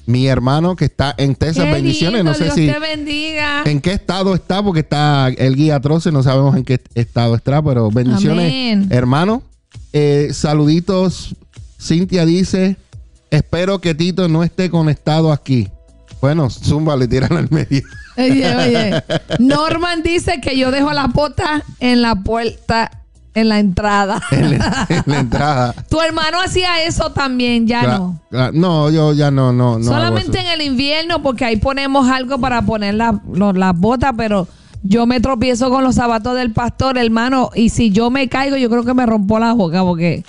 mi 0.04 0.26
hermano 0.26 0.76
que 0.76 0.84
está 0.84 1.14
en 1.16 1.34
Texas. 1.34 1.64
Qué 1.64 1.72
Bendiciones. 1.72 2.18
lindo, 2.18 2.30
no 2.32 2.36
sé 2.36 2.44
Dios 2.44 2.54
si 2.56 2.66
te 2.66 2.78
bendiga. 2.78 3.62
en 3.64 3.80
qué 3.80 3.92
estado 3.92 4.34
está, 4.34 4.62
porque 4.62 4.80
está 4.80 5.28
el 5.28 5.56
guía 5.56 5.80
troce, 5.80 6.12
no 6.12 6.22
sabemos 6.22 6.54
en 6.56 6.64
qué 6.64 6.78
estado 6.94 7.34
está, 7.36 7.62
pero 7.62 7.90
bendiciones, 7.90 8.44
Amén. 8.50 8.86
hermano. 8.90 9.42
Eh, 9.94 10.28
saluditos. 10.32 11.34
Cintia 11.80 12.24
dice, 12.24 12.76
espero 13.36 13.80
que 13.80 13.94
Tito 13.94 14.28
no 14.28 14.42
esté 14.42 14.70
conectado 14.70 15.32
aquí. 15.32 15.68
Bueno, 16.20 16.48
Zumba 16.48 16.96
le 16.96 17.06
tiran 17.06 17.36
al 17.36 17.50
medio. 17.50 17.82
Oye, 18.16 18.56
oye. 18.56 19.04
Norman 19.38 20.02
dice 20.02 20.40
que 20.40 20.56
yo 20.56 20.70
dejo 20.70 20.92
la 20.92 21.08
bota 21.08 21.62
en 21.80 22.00
la 22.00 22.14
puerta, 22.16 22.90
en 23.34 23.48
la 23.48 23.58
entrada. 23.58 24.22
en, 24.30 24.58
la, 24.58 24.86
en 24.88 25.02
la 25.06 25.18
entrada. 25.18 25.74
tu 25.90 26.00
hermano 26.00 26.40
hacía 26.40 26.82
eso 26.84 27.12
también, 27.12 27.66
ya 27.66 27.82
no. 27.82 28.20
no, 28.52 28.90
yo 28.90 29.12
ya 29.12 29.30
no, 29.30 29.52
no, 29.52 29.78
no. 29.78 29.84
Solamente 29.84 30.38
en 30.40 30.46
el 30.46 30.62
invierno, 30.62 31.22
porque 31.22 31.44
ahí 31.44 31.56
ponemos 31.56 32.08
algo 32.08 32.38
para 32.38 32.62
poner 32.62 32.94
las 32.94 33.78
botas, 33.78 34.12
pero 34.16 34.48
yo 34.82 35.06
me 35.06 35.20
tropiezo 35.20 35.70
con 35.70 35.82
los 35.82 35.94
zapatos 35.94 36.36
del 36.36 36.52
pastor, 36.52 36.98
hermano, 36.98 37.50
y 37.54 37.70
si 37.70 37.90
yo 37.90 38.10
me 38.10 38.28
caigo, 38.28 38.56
yo 38.56 38.70
creo 38.70 38.84
que 38.84 38.94
me 38.94 39.06
rompo 39.06 39.38
la 39.38 39.54
boca, 39.54 39.82
porque 39.82 40.24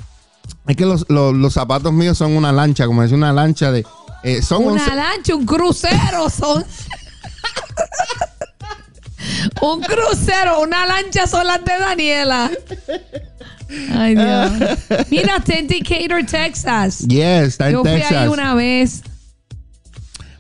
Es 0.68 0.76
que 0.76 0.86
los, 0.86 1.06
los- 1.10 1.34
los 1.36 1.54
zapatos 1.54 1.94
míos 1.94 2.18
son 2.18 2.36
una 2.36 2.52
lancha, 2.52 2.86
como 2.88 3.02
decir 3.02 3.18
una 3.18 3.32
lancha 3.34 3.72
de. 3.72 3.86
eh, 4.24 4.42
son 4.42 4.64
una 4.66 4.74
once- 4.84 4.96
lancha, 4.96 5.36
un 5.36 5.46
crucero, 5.46 6.30
son... 6.30 6.66
un 9.62 9.82
crucero, 9.82 10.62
una 10.62 10.86
lancha 10.86 11.28
son 11.28 11.48
las 11.48 11.64
de 11.64 11.72
Daniela. 11.80 12.52
Ay, 13.98 14.16
Dios. 14.16 14.52
Mira, 15.10 15.40
Decatur, 15.46 16.26
Texas. 16.30 17.00
Yes, 17.00 17.48
está 17.48 17.68
en 17.68 17.74
Yo 17.74 17.82
fui 17.82 17.92
ahí 17.92 18.28
una 18.28 18.54
vez. 18.56 19.02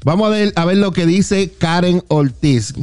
Vamos 0.03 0.27
a 0.27 0.29
ver, 0.29 0.53
a 0.55 0.65
ver 0.65 0.77
lo 0.77 0.91
que 0.91 1.05
dice 1.05 1.51
Karen 1.57 2.03
Ortiz. 2.09 2.73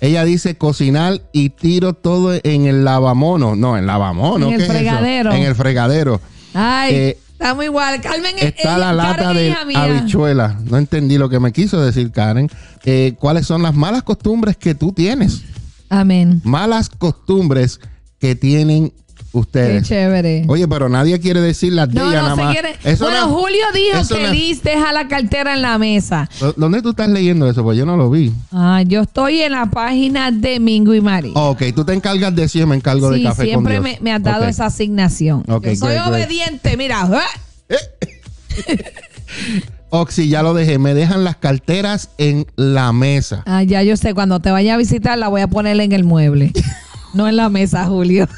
Ella 0.00 0.24
dice 0.24 0.56
cocinar 0.56 1.20
y 1.32 1.50
tiro 1.50 1.92
todo 1.94 2.34
en 2.42 2.66
el 2.66 2.84
lavamono. 2.84 3.54
No, 3.56 3.76
en 3.76 3.86
lavamono. 3.86 4.46
En 4.46 4.52
el 4.54 4.58
¿qué 4.58 4.64
es 4.66 4.70
fregadero. 4.72 5.32
En 5.32 5.42
el 5.42 5.54
fregadero. 5.54 6.20
Ay, 6.54 6.94
Eh, 6.94 7.18
estamos 7.32 7.64
igual. 7.64 8.00
Carmen 8.00 8.36
es- 8.38 8.44
Está 8.44 8.62
ella- 8.62 8.78
la 8.78 8.92
lata 8.92 9.22
Karen 9.24 9.54
de 9.68 9.76
habichuela. 9.76 10.58
No 10.64 10.78
entendí 10.78 11.18
lo 11.18 11.28
que 11.28 11.40
me 11.40 11.52
quiso 11.52 11.80
decir 11.80 12.10
Karen. 12.12 12.48
Eh, 12.84 13.14
¿Cuáles 13.18 13.46
son 13.46 13.62
las 13.62 13.74
malas 13.74 14.02
costumbres 14.02 14.56
que 14.56 14.74
tú 14.74 14.92
tienes? 14.92 15.42
Amén. 15.90 16.40
Malas 16.44 16.88
costumbres 16.88 17.80
que 18.18 18.34
tienen 18.34 18.92
Qué 19.34 19.38
ustedes. 19.40 19.88
chévere. 19.88 20.44
Oye, 20.46 20.68
pero 20.68 20.88
nadie 20.88 21.18
quiere 21.18 21.40
decir 21.40 21.72
las 21.72 21.88
de 21.88 21.94
No, 21.94 22.08
ella 22.08 22.22
no 22.22 22.28
nada 22.28 22.36
se 22.36 22.42
más. 22.42 22.52
quiere. 22.52 22.76
Eso 22.84 23.04
bueno, 23.06 23.26
no- 23.26 23.34
Julio 23.34 23.64
dijo 23.74 24.14
que 24.16 24.22
no- 24.22 24.32
Liz 24.32 24.62
deja 24.62 24.92
la 24.92 25.08
cartera 25.08 25.54
en 25.54 25.62
la 25.62 25.76
mesa. 25.76 26.30
¿Dónde 26.56 26.80
tú 26.82 26.90
estás 26.90 27.08
leyendo 27.08 27.50
eso? 27.50 27.64
Pues 27.64 27.76
yo 27.76 27.84
no 27.84 27.96
lo 27.96 28.10
vi. 28.10 28.32
Ah, 28.52 28.82
yo 28.86 29.02
estoy 29.02 29.40
en 29.42 29.50
la 29.52 29.66
página 29.66 30.30
de 30.30 30.60
Mingo 30.60 30.94
y 30.94 31.00
María. 31.00 31.32
Ok, 31.34 31.62
tú 31.74 31.84
te 31.84 31.92
encargas 31.94 32.34
de 32.36 32.44
eso 32.44 32.60
yo 32.60 32.66
me 32.68 32.76
encargo 32.76 33.10
de 33.10 33.18
sí, 33.18 33.24
café 33.24 33.36
con 33.38 33.46
siempre 33.46 33.72
Dios. 33.72 33.82
me, 33.82 33.98
me 34.00 34.12
has 34.12 34.22
dado 34.22 34.44
esa 34.46 34.66
asignación. 34.66 35.40
Ok, 35.48 35.64
Yo 35.66 35.76
soy 35.76 35.88
great, 35.94 36.06
great. 36.08 36.26
obediente, 36.26 36.76
mira. 36.76 37.08
¿eh? 37.68 37.76
Oxy, 39.90 40.28
ya 40.28 40.42
lo 40.42 40.54
dejé. 40.54 40.78
Me 40.78 40.94
dejan 40.94 41.22
las 41.24 41.36
carteras 41.36 42.10
en 42.18 42.46
la 42.56 42.92
mesa. 42.92 43.42
Ah, 43.46 43.62
ya 43.62 43.82
yo 43.82 43.96
sé, 43.96 44.12
cuando 44.14 44.40
te 44.40 44.50
vaya 44.50 44.74
a 44.74 44.76
visitar 44.76 45.16
la 45.18 45.28
voy 45.28 45.40
a 45.40 45.48
poner 45.48 45.78
en 45.80 45.92
el 45.92 46.04
mueble. 46.04 46.52
no 47.14 47.28
en 47.28 47.36
la 47.36 47.48
mesa, 47.48 47.86
Julio. 47.86 48.28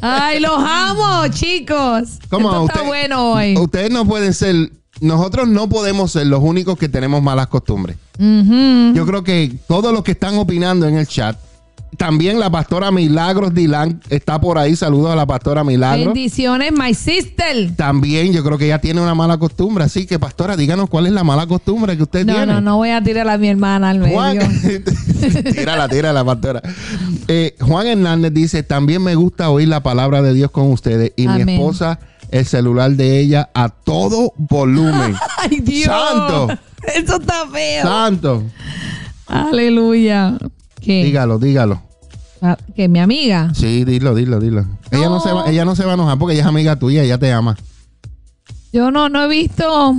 Ay, 0.00 0.40
los 0.40 0.52
amo, 0.58 1.28
chicos. 1.32 2.18
¿Cómo? 2.28 2.48
Esto 2.50 2.60
está 2.66 2.74
Usted- 2.74 2.86
bueno 2.86 3.32
hoy. 3.32 3.56
Ustedes 3.56 3.90
no 3.90 4.04
pueden 4.06 4.34
ser, 4.34 4.70
nosotros 5.00 5.48
no 5.48 5.68
podemos 5.68 6.12
ser 6.12 6.26
los 6.26 6.40
únicos 6.42 6.76
que 6.78 6.88
tenemos 6.88 7.22
malas 7.22 7.46
costumbres. 7.48 7.96
Yo 8.18 9.06
creo 9.06 9.22
que 9.24 9.52
todos 9.68 9.92
los 9.92 10.02
que 10.02 10.12
están 10.12 10.36
opinando 10.36 10.86
en 10.86 10.96
el 10.96 11.06
chat, 11.06 11.36
también 11.96 12.40
la 12.40 12.50
pastora 12.50 12.90
Milagros 12.90 13.52
Dilan 13.54 14.00
está 14.08 14.40
por 14.40 14.58
ahí. 14.58 14.74
Saludos 14.76 15.12
a 15.12 15.16
la 15.16 15.26
pastora 15.26 15.62
Milagros. 15.62 16.06
Bendiciones, 16.06 16.72
my 16.72 16.94
sister. 16.94 17.74
También 17.76 18.32
yo 18.32 18.42
creo 18.42 18.56
que 18.58 18.64
ella 18.66 18.80
tiene 18.80 19.00
una 19.00 19.14
mala 19.14 19.36
costumbre. 19.38 19.84
Así 19.84 20.06
que, 20.06 20.18
pastora, 20.18 20.56
díganos 20.56 20.88
cuál 20.88 21.06
es 21.06 21.12
la 21.12 21.22
mala 21.22 21.46
costumbre 21.46 21.96
que 21.96 22.02
usted 22.04 22.24
No, 22.24 22.32
tiene. 22.34 22.46
no, 22.54 22.60
no 22.60 22.76
voy 22.76 22.90
a 22.90 23.02
tirar 23.02 23.28
a 23.28 23.36
mi 23.38 23.48
hermana 23.48 23.90
al 23.90 23.98
medio. 23.98 24.40
Tírala, 25.54 25.88
tírala, 25.88 26.24
pastora. 26.24 26.62
Eh, 27.28 27.54
Juan 27.60 27.86
Hernández 27.86 28.32
dice: 28.32 28.62
También 28.62 29.02
me 29.02 29.14
gusta 29.14 29.50
oír 29.50 29.68
la 29.68 29.82
palabra 29.82 30.22
de 30.22 30.32
Dios 30.34 30.50
con 30.50 30.70
ustedes. 30.72 31.12
Y 31.16 31.28
mi 31.28 31.52
esposa, 31.52 32.00
el 32.30 32.46
celular 32.46 32.90
de 32.92 33.20
ella 33.20 33.50
a 33.54 33.68
todo 33.68 34.32
volumen. 34.36 35.14
Ay, 35.38 35.60
Dios. 35.60 35.86
Santo. 35.94 36.48
Eso 36.94 37.20
está 37.20 37.46
feo. 37.52 37.82
Santo. 37.84 38.42
Aleluya. 39.26 40.38
¿Qué? 40.84 41.04
Dígalo, 41.04 41.38
dígalo. 41.38 41.82
Ah, 42.40 42.56
¿Que 42.74 42.88
mi 42.88 42.98
amiga? 42.98 43.52
Sí, 43.54 43.84
dilo, 43.84 44.14
dilo, 44.14 44.40
dilo. 44.40 44.66
Ella, 44.90 45.08
no 45.08 45.20
se 45.20 45.32
va, 45.32 45.48
ella 45.48 45.64
no 45.64 45.76
se 45.76 45.84
va 45.84 45.92
a 45.92 45.94
enojar 45.94 46.18
porque 46.18 46.34
ella 46.34 46.42
es 46.42 46.48
amiga 46.48 46.76
tuya, 46.76 47.02
ella 47.04 47.18
te 47.18 47.32
ama. 47.32 47.56
Yo 48.72 48.90
no, 48.90 49.08
no 49.08 49.22
he 49.24 49.28
visto. 49.28 49.94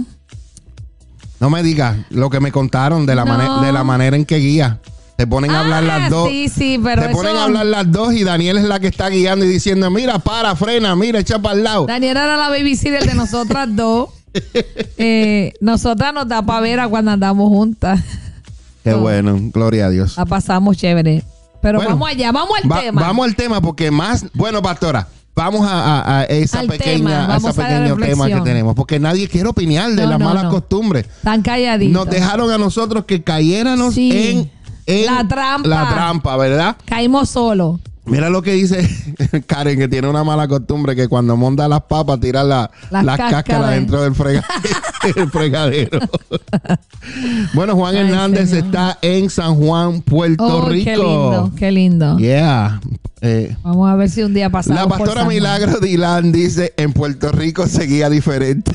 No 1.39 1.49
me 1.49 1.63
digas 1.63 1.97
lo 2.09 2.29
que 2.29 2.39
me 2.39 2.51
contaron 2.51 3.05
de 3.05 3.15
la, 3.15 3.23
No. 3.25 3.37
mane- 3.37 3.65
de 3.65 3.71
la 3.71 3.83
manera 3.83 4.15
en 4.17 4.25
que 4.25 4.37
guía. 4.37 4.79
Te 5.15 5.27
ponen 5.27 5.51
a 5.51 5.59
hablar 5.61 5.83
Ah, 5.83 5.99
las 5.99 6.09
dos. 6.09 6.27
Sí, 6.27 6.49
sí, 6.49 6.79
pero 6.83 7.03
te 7.03 7.09
ponen 7.09 7.35
a 7.37 7.43
hablar 7.43 7.65
las 7.67 7.89
dos 7.91 8.13
y 8.13 8.23
Daniel 8.23 8.57
es 8.57 8.63
la 8.63 8.79
que 8.79 8.87
está 8.87 9.09
guiando 9.09 9.45
y 9.45 9.47
diciendo, 9.47 9.89
mira, 9.91 10.19
para, 10.19 10.55
frena, 10.55 10.95
mira, 10.95 11.19
echa 11.19 11.39
para 11.39 11.55
el 11.55 11.63
lado. 11.63 11.85
Daniela 11.85 12.23
era 12.23 12.35
la 12.37 12.49
babysitter 12.49 13.05
de 13.05 13.13
nosotras 13.15 13.67
dos. 13.75 14.09
Eh, 14.97 15.53
nosotras 15.61 16.11
nos 16.13 16.27
da 16.27 16.41
para 16.43 16.59
ver 16.61 16.79
a 16.79 16.87
cuando 16.87 17.11
andamos 17.11 17.49
juntas. 17.49 18.01
Qué 18.83 18.93
bueno, 18.93 19.37
gloria 19.53 19.85
a 19.85 19.89
Dios. 19.89 20.17
La 20.17 20.25
pasamos 20.25 20.77
chévere. 20.77 21.23
Pero 21.61 21.77
Bueno, 21.79 21.91
vamos 21.91 22.09
allá, 22.09 22.31
vamos 22.31 22.57
al 22.61 22.69
Va- 22.71 22.81
tema. 22.81 23.01
Vamos 23.01 23.25
al 23.25 23.35
tema 23.35 23.61
porque 23.61 23.89
más, 23.89 24.25
bueno, 24.33 24.61
pastora, 24.61 25.07
vamos 25.33 25.65
a, 25.65 25.95
a- 26.01 26.19
a 26.19 26.23
esa 26.25 26.59
Al 26.59 26.67
pequeña, 26.67 26.93
tema, 27.21 27.33
a 27.33 27.37
ese 27.37 27.53
pequeño 27.53 27.95
tema 27.95 28.27
que 28.27 28.41
tenemos, 28.41 28.75
porque 28.75 28.99
nadie 28.99 29.29
quiere 29.29 29.47
opinar 29.47 29.91
de 29.91 30.03
No, 30.03 30.09
las 30.09 30.19
no, 30.19 30.25
malas 30.25 30.45
costumbres. 30.45 31.05
Tan 31.23 31.41
calladitos. 31.41 31.93
Nos 31.93 32.09
dejaron 32.13 32.51
a 32.51 32.57
nosotros 32.57 33.05
que 33.05 33.23
cayéramos 33.23 33.93
Sí. 33.95 34.11
en, 34.11 34.51
en 34.85 35.05
La 35.15 35.25
trampa. 35.27 35.67
la 35.69 35.87
trampa, 35.89 36.35
¿verdad? 36.35 36.75
Caímos 36.85 37.29
solos. 37.29 37.79
Mira 38.05 38.29
lo 38.29 38.41
que 38.41 38.51
dice 38.53 38.85
Karen, 39.47 39.79
que 39.79 39.87
tiene 39.87 40.09
una 40.09 40.23
mala 40.25 40.47
costumbre 40.47 40.93
que 40.95 41.07
cuando 41.07 41.37
monta 41.37 41.67
las 41.69 41.83
papas 41.83 42.19
tira 42.19 42.43
la- 42.43 42.69
Las 42.91 43.05
las 43.05 43.17
cáscaras 43.17 43.43
cáscaras. 43.45 43.71
dentro 43.71 44.01
del 44.01 44.13
frega- 44.13 44.43
el 45.15 45.29
fregadero. 45.31 45.99
bueno, 47.53 47.75
Juan 47.75 47.95
Ay, 47.95 48.01
Hernández 48.01 48.49
señor. 48.49 48.65
está 48.65 48.97
en 49.01 49.29
San 49.29 49.55
Juan, 49.55 50.01
Puerto 50.01 50.43
Oh, 50.45 50.69
Rico. 50.69 50.83
qué 50.85 50.97
lindo, 50.97 51.51
qué 51.57 51.71
lindo. 51.71 52.17
Yeah. 52.17 52.81
Eh, 53.21 53.55
Vamos 53.63 53.89
a 53.89 53.95
ver 53.95 54.09
si 54.09 54.21
un 54.21 54.33
día 54.33 54.49
pasamos 54.49 54.81
la 54.81 54.87
por 54.87 54.97
pastora 54.97 55.21
San 55.21 55.25
Juan. 55.27 55.35
Milagro 55.35 55.79
Dilan 55.79 56.31
dice, 56.33 56.73
en 56.75 56.91
Puerto 56.91 57.31
Rico 57.31 57.67
seguía 57.67 58.09
diferente. 58.09 58.73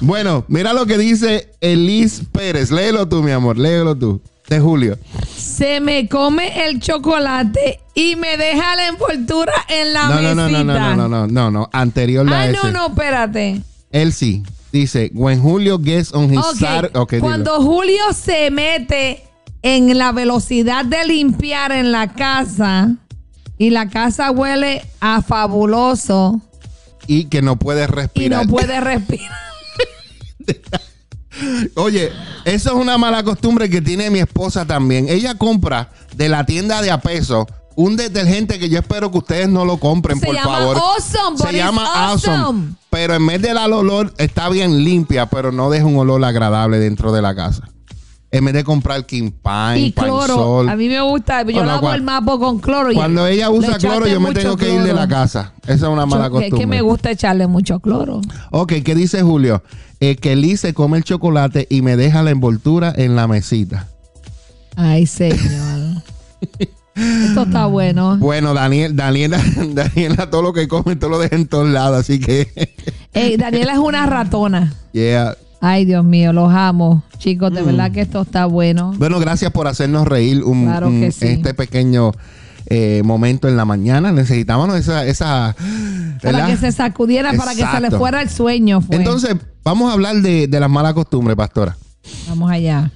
bueno, 0.00 0.44
mira 0.48 0.72
lo 0.72 0.86
que 0.86 0.96
dice 0.98 1.52
Elis 1.60 2.22
Pérez. 2.32 2.70
Léelo 2.70 3.06
tú, 3.08 3.22
mi 3.22 3.30
amor, 3.30 3.58
léelo 3.58 3.94
tú. 3.96 4.20
De 4.50 4.58
Julio. 4.60 4.98
Se 5.36 5.80
me 5.80 6.08
come 6.08 6.66
el 6.66 6.80
chocolate 6.80 7.80
y 7.94 8.16
me 8.16 8.36
deja 8.36 8.74
la 8.76 8.88
envoltura 8.88 9.52
en 9.68 9.92
la 9.92 10.08
No, 10.08 10.20
no, 10.20 10.34
mesita. 10.34 10.64
no, 10.64 10.64
no, 10.64 10.74
no, 10.74 10.96
no, 10.96 11.08
no, 11.08 11.26
no, 11.28 11.50
no, 11.52 11.70
anterior 11.72 12.28
a 12.28 12.40
Ah, 12.40 12.46
ese. 12.48 12.56
no, 12.56 12.70
no, 12.72 12.86
espérate. 12.88 13.62
Él 13.92 14.12
sí. 14.12 14.42
Dice, 14.72 15.10
when 15.14 15.40
Julio 15.40 15.78
gets 15.78 16.12
on 16.12 16.32
his 16.32 16.38
Ok, 16.38 16.56
Sat- 16.58 16.96
ok, 16.96 17.10
dilo. 17.12 17.22
Cuando 17.24 17.60
Julio 17.62 18.12
se 18.12 18.50
mete 18.50 19.22
en 19.62 19.96
la 19.98 20.12
velocidad 20.12 20.84
de 20.84 21.04
limpiar 21.06 21.70
en 21.72 21.90
la 21.92 22.12
casa 22.12 22.96
y 23.58 23.70
la 23.70 23.88
casa 23.88 24.30
huele 24.30 24.82
a 25.00 25.22
fabuloso 25.22 26.40
Y 27.06 27.24
que 27.26 27.40
no 27.42 27.56
puede 27.56 27.84
y 27.84 27.86
respirar. 27.86 28.46
no 28.46 28.50
puede 28.52 28.80
respirar. 28.80 29.30
Oye, 31.76 32.10
eso 32.44 32.70
es 32.70 32.74
una 32.74 32.98
mala 32.98 33.22
costumbre 33.22 33.68
que 33.68 33.80
tiene 33.80 34.10
mi 34.10 34.18
esposa 34.18 34.64
también. 34.66 35.08
Ella 35.08 35.34
compra 35.36 35.90
de 36.16 36.28
la 36.28 36.44
tienda 36.44 36.82
de 36.82 36.90
a 36.90 37.00
peso 37.00 37.46
un 37.76 37.96
detergente 37.96 38.58
que 38.58 38.68
yo 38.68 38.78
espero 38.78 39.10
que 39.10 39.18
ustedes 39.18 39.48
no 39.48 39.64
lo 39.64 39.78
compren, 39.78 40.18
Se 40.18 40.26
por 40.26 40.34
llama 40.34 40.58
favor. 40.58 40.76
Awesome, 40.76 41.38
Se 41.38 41.52
llama 41.56 42.10
awesome. 42.10 42.36
awesome. 42.36 42.74
Pero 42.90 43.14
en 43.14 43.26
vez 43.26 43.40
del 43.40 43.56
olor, 43.56 44.12
está 44.18 44.48
bien 44.48 44.84
limpia, 44.84 45.26
pero 45.26 45.52
no 45.52 45.70
deja 45.70 45.86
un 45.86 45.96
olor 45.96 46.22
agradable 46.24 46.78
dentro 46.78 47.12
de 47.12 47.22
la 47.22 47.34
casa. 47.34 47.68
En 48.32 48.44
vez 48.44 48.54
de 48.54 48.62
comprar 48.64 49.04
King 49.06 49.30
Pine, 49.42 49.80
Y 49.80 49.92
cloro. 49.92 50.34
Sol. 50.34 50.68
A 50.68 50.76
mí 50.76 50.88
me 50.88 51.00
gusta. 51.00 51.40
Yo 51.42 51.52
Bueno, 51.52 51.64
lavo 51.66 51.92
el 51.92 52.02
mapo 52.02 52.38
con 52.38 52.58
cloro. 52.60 52.92
y 52.92 52.94
Cuando 52.94 53.26
ella 53.26 53.50
usa 53.50 53.76
cloro, 53.78 54.06
yo 54.06 54.20
me 54.20 54.32
tengo 54.32 54.56
que 54.56 54.72
ir 54.72 54.82
de 54.82 54.92
la 54.94 55.08
casa. 55.08 55.52
Esa 55.64 55.72
es 55.74 55.82
una 55.92 56.06
mala 56.06 56.26
Yo- 56.26 56.30
costumbre. 56.32 56.58
que 56.60 56.66
me 56.66 56.80
gusta 56.80 57.10
echarle 57.10 57.46
mucho 57.46 57.80
cloro. 57.80 58.20
Ok, 58.50 58.74
¿qué 58.84 58.94
dice 58.94 59.22
Julio? 59.22 59.62
Eh, 60.00 60.16
que 60.16 60.36
Liz 60.36 60.60
se 60.60 60.72
come 60.74 60.98
el 60.98 61.04
chocolate 61.04 61.66
y 61.68 61.82
me 61.82 61.96
deja 61.96 62.22
la 62.22 62.30
envoltura 62.30 62.92
en 62.96 63.16
la 63.16 63.26
mesita. 63.26 63.88
Ay, 64.76 65.06
señor. 65.06 66.02
Esto 66.94 67.42
está 67.42 67.66
bueno. 67.66 68.16
Bueno, 68.18 68.52
Daniel, 68.54 68.94
Daniela, 68.96 69.40
Daniela, 69.74 70.28
todo 70.30 70.42
lo 70.42 70.52
que 70.52 70.68
come, 70.68 70.96
todo 70.96 71.10
lo 71.10 71.18
deja 71.18 71.36
en 71.36 71.46
todos 71.46 71.68
lados, 71.68 71.98
así 72.00 72.18
que, 72.20 72.48
Ey, 73.12 73.36
Daniela 73.36 73.72
es 73.72 73.78
una 73.78 74.06
ratona. 74.06 74.72
yeah. 74.92 75.36
Ay, 75.60 75.84
Dios 75.84 76.04
mío, 76.04 76.32
los 76.32 76.52
amo. 76.52 77.02
Chicos, 77.18 77.50
Mm. 77.50 77.54
de 77.54 77.62
verdad 77.62 77.92
que 77.92 78.00
esto 78.00 78.22
está 78.22 78.46
bueno. 78.46 78.92
Bueno, 78.96 79.18
gracias 79.20 79.50
por 79.52 79.66
hacernos 79.68 80.08
reír 80.08 80.42
un, 80.42 80.64
Claro 80.64 80.88
un- 80.88 81.00
que 81.00 81.12
sí. 81.12 81.26
este 81.26 81.54
pequeño 81.54 82.12
eh, 82.66 83.02
momento 83.04 83.48
en 83.48 83.56
la 83.56 83.64
mañana. 83.64 84.12
Necesitábamos 84.12 84.76
esa, 84.76 85.04
esa 85.04 85.56
Para 86.22 86.38
¿verdad? 86.38 86.46
que 86.46 86.56
se 86.58 86.72
sacudiera, 86.72 87.32
para 87.32 87.54
que 87.54 87.64
se 87.66 87.80
le 87.80 87.90
fuera 87.90 88.22
el 88.22 88.28
sueño. 88.30 88.80
Fue. 88.80 88.96
Entonces, 88.96 89.34
vamos 89.64 89.90
a 89.90 89.94
hablar 89.94 90.16
de, 90.16 90.46
de 90.46 90.60
las 90.60 90.70
malas 90.70 90.94
costumbres, 90.94 91.36
pastora. 91.36 91.76
Vamos 92.28 92.50
allá. 92.50 92.90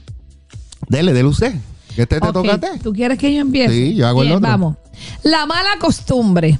Dele, 0.89 1.13
dele 1.13 1.29
usted. 1.29 1.55
Que 1.97 2.03
este 2.03 2.21
te 2.21 2.27
Ok, 2.29 2.33
toca 2.35 2.55
a 2.55 2.59
ti. 2.61 2.67
¿Tú 2.83 2.93
quieres 2.93 3.19
que 3.19 3.35
yo 3.35 3.41
empiece? 3.41 3.73
Sí, 3.75 3.95
yo 3.95 4.07
hago 4.07 4.23
el 4.23 4.33
otro. 4.33 4.49
Vamos. 4.49 4.77
La 5.23 5.45
mala 5.47 5.71
costumbre. 5.81 6.59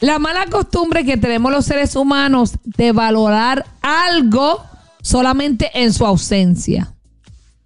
La 0.00 0.18
mala 0.18 0.46
costumbre 0.46 1.04
que 1.04 1.16
tenemos 1.16 1.52
los 1.52 1.64
seres 1.64 1.94
humanos 1.96 2.52
de 2.64 2.92
valorar 2.92 3.66
algo 3.82 4.62
solamente 5.02 5.70
en 5.74 5.92
su 5.92 6.06
ausencia. 6.06 6.94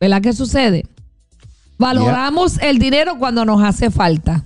¿Verdad 0.00 0.21
que 0.21 0.33
sucede? 0.33 0.87
Valoramos 1.78 2.59
el 2.61 2.78
dinero 2.78 3.19
cuando 3.19 3.45
nos 3.45 3.62
hace 3.62 3.90
falta. 3.90 4.45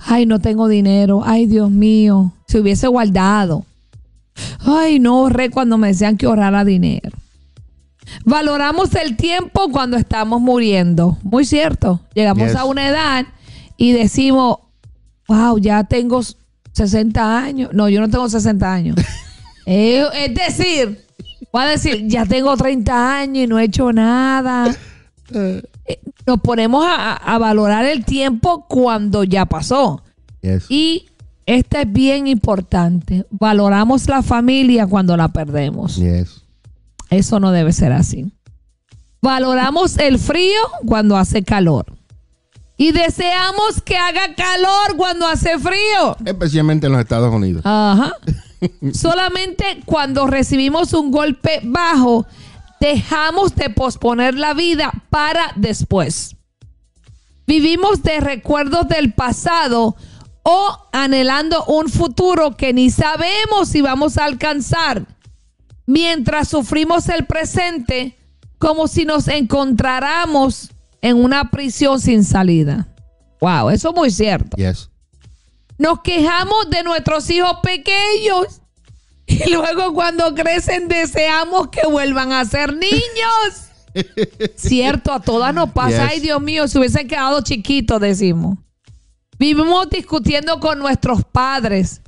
Ay, 0.00 0.24
no 0.24 0.38
tengo 0.40 0.68
dinero. 0.68 1.22
Ay, 1.24 1.46
Dios 1.46 1.70
mío. 1.70 2.32
Si 2.46 2.58
hubiese 2.58 2.86
guardado. 2.86 3.64
Ay, 4.60 4.98
no 5.00 5.16
ahorré 5.18 5.50
cuando 5.50 5.78
me 5.78 5.88
decían 5.88 6.16
que 6.16 6.26
ahorrara 6.26 6.64
dinero. 6.64 7.10
Valoramos 8.24 8.94
el 8.94 9.16
tiempo 9.16 9.68
cuando 9.70 9.96
estamos 9.96 10.40
muriendo. 10.40 11.18
Muy 11.22 11.44
cierto. 11.44 12.00
Llegamos 12.14 12.48
Yes. 12.48 12.56
a 12.56 12.64
una 12.64 12.88
edad 12.88 13.26
y 13.76 13.92
decimos, 13.92 14.58
wow, 15.26 15.58
ya 15.58 15.84
tengo 15.84 16.20
60 16.72 17.38
años. 17.38 17.70
No, 17.72 17.88
yo 17.88 18.00
no 18.00 18.08
tengo 18.08 18.28
60 18.28 18.72
años. 18.72 18.96
Eh, 19.66 20.04
es 20.14 20.34
decir, 20.34 21.03
voy 21.54 21.62
a 21.62 21.66
decir, 21.66 22.08
ya 22.08 22.26
tengo 22.26 22.56
30 22.56 23.18
años 23.20 23.44
y 23.44 23.46
no 23.46 23.58
he 23.60 23.64
hecho 23.64 23.92
nada. 23.92 24.74
Eh, 25.86 26.00
Nos 26.26 26.40
ponemos 26.40 26.84
a, 26.86 27.14
a 27.14 27.38
valorar 27.38 27.84
el 27.86 28.04
tiempo 28.04 28.66
cuando 28.68 29.24
ya 29.24 29.46
pasó. 29.46 30.02
Yes. 30.42 30.66
Y 30.70 31.06
esta 31.46 31.82
es 31.82 31.92
bien 31.92 32.26
importante. 32.26 33.26
Valoramos 33.30 34.06
la 34.08 34.22
familia 34.22 34.86
cuando 34.86 35.16
la 35.16 35.28
perdemos. 35.28 35.96
Yes. 35.96 36.42
Eso 37.10 37.40
no 37.40 37.52
debe 37.52 37.72
ser 37.72 37.92
así. 37.92 38.32
Valoramos 39.22 39.98
el 39.98 40.18
frío 40.18 40.60
cuando 40.86 41.16
hace 41.16 41.42
calor. 41.42 41.86
Y 42.76 42.92
deseamos 42.92 43.80
que 43.82 43.96
haga 43.96 44.34
calor 44.34 44.96
cuando 44.96 45.26
hace 45.26 45.58
frío. 45.58 46.16
Especialmente 46.24 46.86
en 46.86 46.92
los 46.92 47.00
Estados 47.00 47.32
Unidos. 47.32 47.62
Ajá. 47.64 48.12
Solamente 48.92 49.80
cuando 49.84 50.26
recibimos 50.26 50.92
un 50.92 51.10
golpe 51.10 51.60
bajo, 51.62 52.26
dejamos 52.80 53.54
de 53.54 53.70
posponer 53.70 54.34
la 54.34 54.54
vida 54.54 54.92
para 55.10 55.52
después. 55.56 56.36
Vivimos 57.46 58.02
de 58.02 58.20
recuerdos 58.20 58.88
del 58.88 59.12
pasado 59.12 59.96
o 60.42 60.88
anhelando 60.92 61.64
un 61.66 61.88
futuro 61.88 62.56
que 62.56 62.72
ni 62.72 62.90
sabemos 62.90 63.68
si 63.68 63.80
vamos 63.80 64.18
a 64.18 64.24
alcanzar, 64.24 65.06
mientras 65.86 66.48
sufrimos 66.48 67.08
el 67.08 67.26
presente 67.26 68.16
como 68.58 68.88
si 68.88 69.04
nos 69.04 69.28
encontráramos 69.28 70.70
en 71.02 71.16
una 71.16 71.50
prisión 71.50 72.00
sin 72.00 72.24
salida. 72.24 72.88
Wow, 73.40 73.70
eso 73.70 73.90
es 73.90 73.94
muy 73.94 74.10
cierto. 74.10 74.56
Yes. 74.56 74.90
Nos 75.78 76.00
quejamos 76.02 76.70
de 76.70 76.82
nuestros 76.82 77.28
hijos 77.30 77.58
pequeños 77.62 78.60
y 79.26 79.50
luego 79.50 79.92
cuando 79.92 80.34
crecen 80.34 80.88
deseamos 80.88 81.68
que 81.68 81.86
vuelvan 81.86 82.32
a 82.32 82.44
ser 82.44 82.74
niños. 82.74 83.70
Cierto, 84.56 85.12
a 85.12 85.20
todas 85.20 85.54
nos 85.54 85.70
pasa. 85.70 86.04
Yes. 86.04 86.12
Ay, 86.12 86.20
Dios 86.20 86.40
mío, 86.40 86.68
si 86.68 86.78
hubiesen 86.78 87.08
quedado 87.08 87.40
chiquitos, 87.40 88.00
decimos. 88.00 88.58
Vivimos 89.38 89.90
discutiendo 89.90 90.60
con 90.60 90.78
nuestros 90.78 91.24
padres 91.24 92.00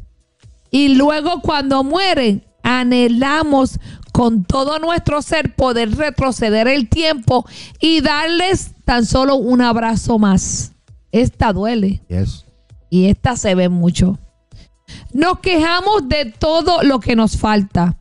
y 0.70 0.94
luego 0.94 1.40
cuando 1.40 1.82
mueren 1.82 2.44
anhelamos 2.62 3.78
con 4.12 4.44
todo 4.44 4.78
nuestro 4.78 5.22
ser 5.22 5.54
poder 5.54 5.94
retroceder 5.96 6.68
el 6.68 6.88
tiempo 6.88 7.46
y 7.80 8.00
darles 8.00 8.70
tan 8.84 9.04
solo 9.04 9.36
un 9.36 9.60
abrazo 9.60 10.18
más. 10.18 10.72
Esta 11.12 11.52
duele 11.52 12.02
Yes. 12.08 12.45
Y 12.96 13.08
esta 13.08 13.36
se 13.36 13.54
ve 13.54 13.68
mucho. 13.68 14.18
Nos 15.12 15.40
quejamos 15.40 16.08
de 16.08 16.24
todo 16.26 16.82
lo 16.82 16.98
que 17.00 17.14
nos 17.14 17.36
falta 17.36 17.98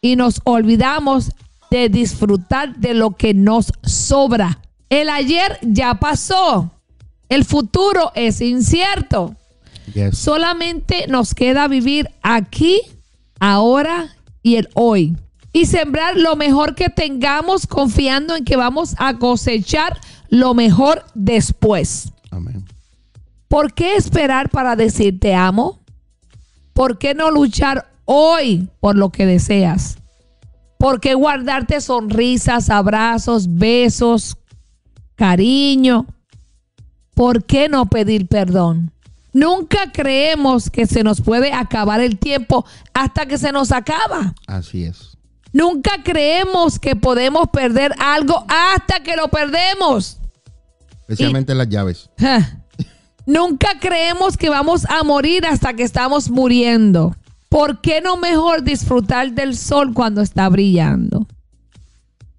y 0.00 0.14
nos 0.14 0.40
olvidamos 0.44 1.32
de 1.70 1.88
disfrutar 1.88 2.76
de 2.76 2.94
lo 2.94 3.10
que 3.10 3.34
nos 3.34 3.72
sobra. 3.82 4.60
El 4.88 5.10
ayer 5.10 5.58
ya 5.62 5.94
pasó. 5.94 6.70
El 7.28 7.44
futuro 7.44 8.12
es 8.14 8.40
incierto. 8.40 9.34
Yes. 9.92 10.16
Solamente 10.16 11.06
nos 11.08 11.34
queda 11.34 11.66
vivir 11.66 12.08
aquí, 12.22 12.80
ahora 13.40 14.16
y 14.42 14.56
el 14.56 14.68
hoy. 14.74 15.16
Y 15.52 15.66
sembrar 15.66 16.16
lo 16.16 16.36
mejor 16.36 16.74
que 16.74 16.90
tengamos 16.90 17.66
confiando 17.66 18.36
en 18.36 18.44
que 18.44 18.56
vamos 18.56 18.94
a 18.98 19.18
cosechar 19.18 19.98
lo 20.28 20.54
mejor 20.54 21.04
después. 21.14 22.12
Amén. 22.30 22.64
¿Por 23.48 23.72
qué 23.72 23.96
esperar 23.96 24.50
para 24.50 24.76
decir 24.76 25.18
te 25.18 25.34
amo? 25.34 25.80
¿Por 26.74 26.98
qué 26.98 27.14
no 27.14 27.30
luchar 27.30 27.90
hoy 28.04 28.68
por 28.78 28.96
lo 28.96 29.10
que 29.10 29.26
deseas? 29.26 29.98
¿Por 30.78 31.00
qué 31.00 31.14
guardarte 31.14 31.80
sonrisas, 31.80 32.70
abrazos, 32.70 33.56
besos, 33.56 34.36
cariño? 35.16 36.06
¿Por 37.14 37.44
qué 37.44 37.68
no 37.68 37.86
pedir 37.86 38.28
perdón? 38.28 38.92
Nunca 39.32 39.92
creemos 39.92 40.70
que 40.70 40.86
se 40.86 41.02
nos 41.02 41.20
puede 41.20 41.52
acabar 41.52 42.00
el 42.00 42.18
tiempo 42.18 42.64
hasta 42.94 43.26
que 43.26 43.38
se 43.38 43.50
nos 43.50 43.72
acaba. 43.72 44.34
Así 44.46 44.84
es. 44.84 45.16
Nunca 45.52 46.02
creemos 46.04 46.78
que 46.78 46.94
podemos 46.94 47.48
perder 47.48 47.94
algo 47.98 48.44
hasta 48.48 49.00
que 49.02 49.16
lo 49.16 49.28
perdemos. 49.28 50.18
Especialmente 51.00 51.54
las 51.54 51.68
llaves. 51.68 52.10
Ja. 52.18 52.64
Nunca 53.28 53.78
creemos 53.78 54.38
que 54.38 54.48
vamos 54.48 54.86
a 54.86 55.04
morir 55.04 55.44
hasta 55.44 55.74
que 55.74 55.82
estamos 55.82 56.30
muriendo. 56.30 57.14
¿Por 57.50 57.82
qué 57.82 58.00
no 58.00 58.16
mejor 58.16 58.62
disfrutar 58.62 59.32
del 59.32 59.54
sol 59.54 59.92
cuando 59.92 60.22
está 60.22 60.48
brillando? 60.48 61.26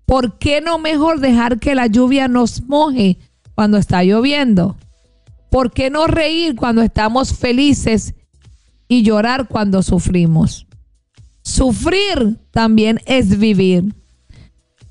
¿Por 0.08 0.40
qué 0.40 0.62
no 0.62 0.80
mejor 0.80 1.20
dejar 1.20 1.60
que 1.60 1.76
la 1.76 1.86
lluvia 1.86 2.28
nos 2.28 2.64
moje 2.64 3.20
cuando 3.54 3.78
está 3.78 4.04
lloviendo? 4.04 4.78
¿Por 5.52 5.72
qué 5.72 5.92
no 5.92 6.08
reír 6.08 6.56
cuando 6.56 6.82
estamos 6.82 7.38
felices 7.38 8.16
y 8.88 9.04
llorar 9.04 9.48
cuando 9.48 9.84
sufrimos? 9.84 10.66
Sufrir 11.44 12.40
también 12.50 13.00
es 13.06 13.38
vivir. 13.38 13.94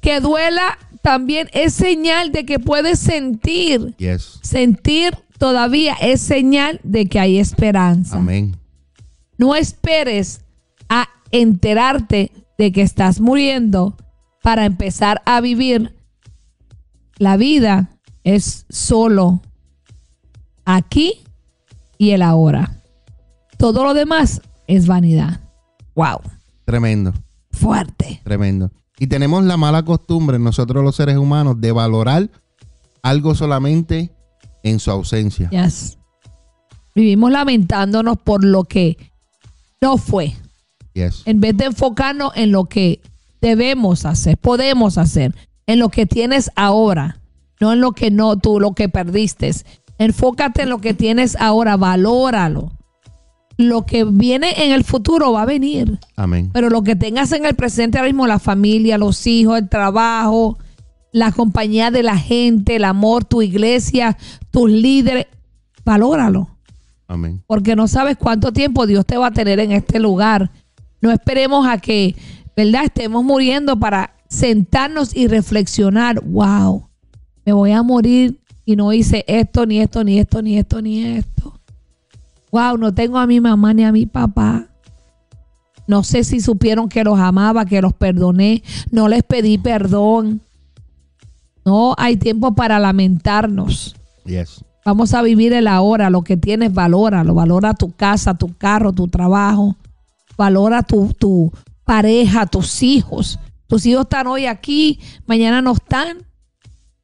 Que 0.00 0.20
duela 0.20 0.78
también 1.02 1.48
es 1.52 1.74
señal 1.74 2.30
de 2.30 2.46
que 2.46 2.60
puedes 2.60 3.00
sentir. 3.00 3.96
Yes. 3.96 4.38
Sentir 4.42 5.18
todavía 5.38 5.94
es 5.94 6.20
señal 6.20 6.80
de 6.82 7.06
que 7.06 7.18
hay 7.20 7.38
esperanza. 7.38 8.18
Amén. 8.18 8.56
No 9.36 9.54
esperes 9.54 10.42
a 10.88 11.08
enterarte 11.30 12.32
de 12.58 12.72
que 12.72 12.82
estás 12.82 13.20
muriendo 13.20 13.96
para 14.42 14.64
empezar 14.66 15.22
a 15.24 15.40
vivir. 15.40 15.94
La 17.18 17.36
vida 17.36 17.90
es 18.24 18.66
solo 18.68 19.40
aquí 20.64 21.20
y 21.98 22.10
el 22.10 22.22
ahora. 22.22 22.82
Todo 23.56 23.84
lo 23.84 23.94
demás 23.94 24.40
es 24.66 24.86
vanidad. 24.86 25.40
Wow, 25.94 26.20
Tremendo. 26.64 27.12
fuerte. 27.50 28.20
Tremendo. 28.24 28.70
Y 29.00 29.06
tenemos 29.06 29.44
la 29.44 29.56
mala 29.56 29.84
costumbre, 29.84 30.38
nosotros 30.38 30.84
los 30.84 30.96
seres 30.96 31.16
humanos, 31.16 31.60
de 31.60 31.72
valorar 31.72 32.28
algo 33.02 33.34
solamente 33.34 34.10
en 34.70 34.80
su 34.80 34.90
ausencia. 34.90 35.50
Yes. 35.50 35.98
Vivimos 36.94 37.30
lamentándonos 37.30 38.18
por 38.18 38.44
lo 38.44 38.64
que 38.64 38.96
no 39.80 39.98
fue. 39.98 40.34
Yes. 40.94 41.22
en 41.26 41.40
vez 41.40 41.56
de 41.56 41.66
enfocarnos 41.66 42.32
en 42.34 42.50
lo 42.50 42.64
que 42.64 43.00
debemos 43.40 44.04
hacer, 44.04 44.36
podemos 44.36 44.98
hacer, 44.98 45.32
en 45.66 45.78
lo 45.78 45.90
que 45.90 46.06
tienes 46.06 46.50
ahora, 46.56 47.20
no 47.60 47.72
en 47.72 47.80
lo 47.80 47.92
que 47.92 48.10
no 48.10 48.36
tú, 48.36 48.58
lo 48.58 48.72
que 48.72 48.88
perdiste. 48.88 49.52
Enfócate 49.98 50.62
en 50.62 50.70
lo 50.70 50.78
que 50.78 50.94
tienes 50.94 51.36
ahora, 51.36 51.76
valóralo. 51.76 52.72
Lo 53.56 53.86
que 53.86 54.04
viene 54.04 54.64
en 54.64 54.72
el 54.72 54.84
futuro 54.84 55.32
va 55.32 55.42
a 55.42 55.46
venir. 55.46 55.98
Amén. 56.16 56.50
Pero 56.52 56.70
lo 56.70 56.82
que 56.82 56.94
tengas 56.94 57.32
en 57.32 57.44
el 57.44 57.54
presente 57.54 57.98
ahora 57.98 58.08
mismo, 58.08 58.26
la 58.26 58.38
familia, 58.38 58.98
los 58.98 59.26
hijos, 59.26 59.58
el 59.58 59.68
trabajo, 59.68 60.58
la 61.18 61.32
compañía 61.32 61.90
de 61.90 62.02
la 62.02 62.16
gente, 62.16 62.76
el 62.76 62.84
amor, 62.84 63.24
tu 63.24 63.42
iglesia, 63.42 64.16
tus 64.50 64.70
líderes, 64.70 65.26
valóralo. 65.84 66.48
Amén. 67.06 67.42
Porque 67.46 67.74
no 67.74 67.88
sabes 67.88 68.16
cuánto 68.16 68.52
tiempo 68.52 68.86
Dios 68.86 69.06
te 69.06 69.16
va 69.16 69.28
a 69.28 69.32
tener 69.32 69.60
en 69.60 69.72
este 69.72 69.98
lugar. 69.98 70.50
No 71.00 71.10
esperemos 71.10 71.66
a 71.66 71.78
que, 71.78 72.14
¿verdad? 72.56 72.84
Estemos 72.84 73.24
muriendo 73.24 73.78
para 73.78 74.14
sentarnos 74.28 75.16
y 75.16 75.26
reflexionar. 75.26 76.22
Wow, 76.24 76.88
me 77.44 77.52
voy 77.52 77.72
a 77.72 77.82
morir 77.82 78.40
y 78.64 78.76
no 78.76 78.92
hice 78.92 79.24
esto, 79.26 79.64
ni 79.64 79.80
esto, 79.80 80.04
ni 80.04 80.18
esto, 80.18 80.42
ni 80.42 80.58
esto, 80.58 80.82
ni 80.82 81.02
esto. 81.02 81.58
Wow, 82.50 82.76
no 82.76 82.92
tengo 82.92 83.18
a 83.18 83.26
mi 83.26 83.40
mamá 83.40 83.72
ni 83.72 83.84
a 83.84 83.92
mi 83.92 84.06
papá. 84.06 84.66
No 85.86 86.04
sé 86.04 86.22
si 86.22 86.40
supieron 86.40 86.90
que 86.90 87.02
los 87.02 87.18
amaba, 87.18 87.64
que 87.64 87.80
los 87.80 87.94
perdoné. 87.94 88.62
No 88.90 89.08
les 89.08 89.22
pedí 89.22 89.56
perdón. 89.56 90.42
No 91.68 91.94
hay 91.98 92.16
tiempo 92.16 92.54
para 92.54 92.78
lamentarnos. 92.78 93.94
Yes. 94.24 94.64
Vamos 94.86 95.12
a 95.12 95.20
vivir 95.20 95.52
el 95.52 95.66
ahora. 95.66 96.08
Lo 96.08 96.22
que 96.22 96.38
tienes, 96.38 96.72
valóralo. 96.72 97.34
Valora 97.34 97.74
tu 97.74 97.92
casa, 97.92 98.32
tu 98.32 98.56
carro, 98.56 98.94
tu 98.94 99.06
trabajo. 99.06 99.76
Valora 100.38 100.82
tu, 100.82 101.12
tu 101.12 101.52
pareja, 101.84 102.46
tus 102.46 102.82
hijos. 102.82 103.38
Tus 103.66 103.84
hijos 103.84 104.04
están 104.04 104.28
hoy 104.28 104.46
aquí, 104.46 104.98
mañana 105.26 105.60
no 105.60 105.72
están. 105.72 106.26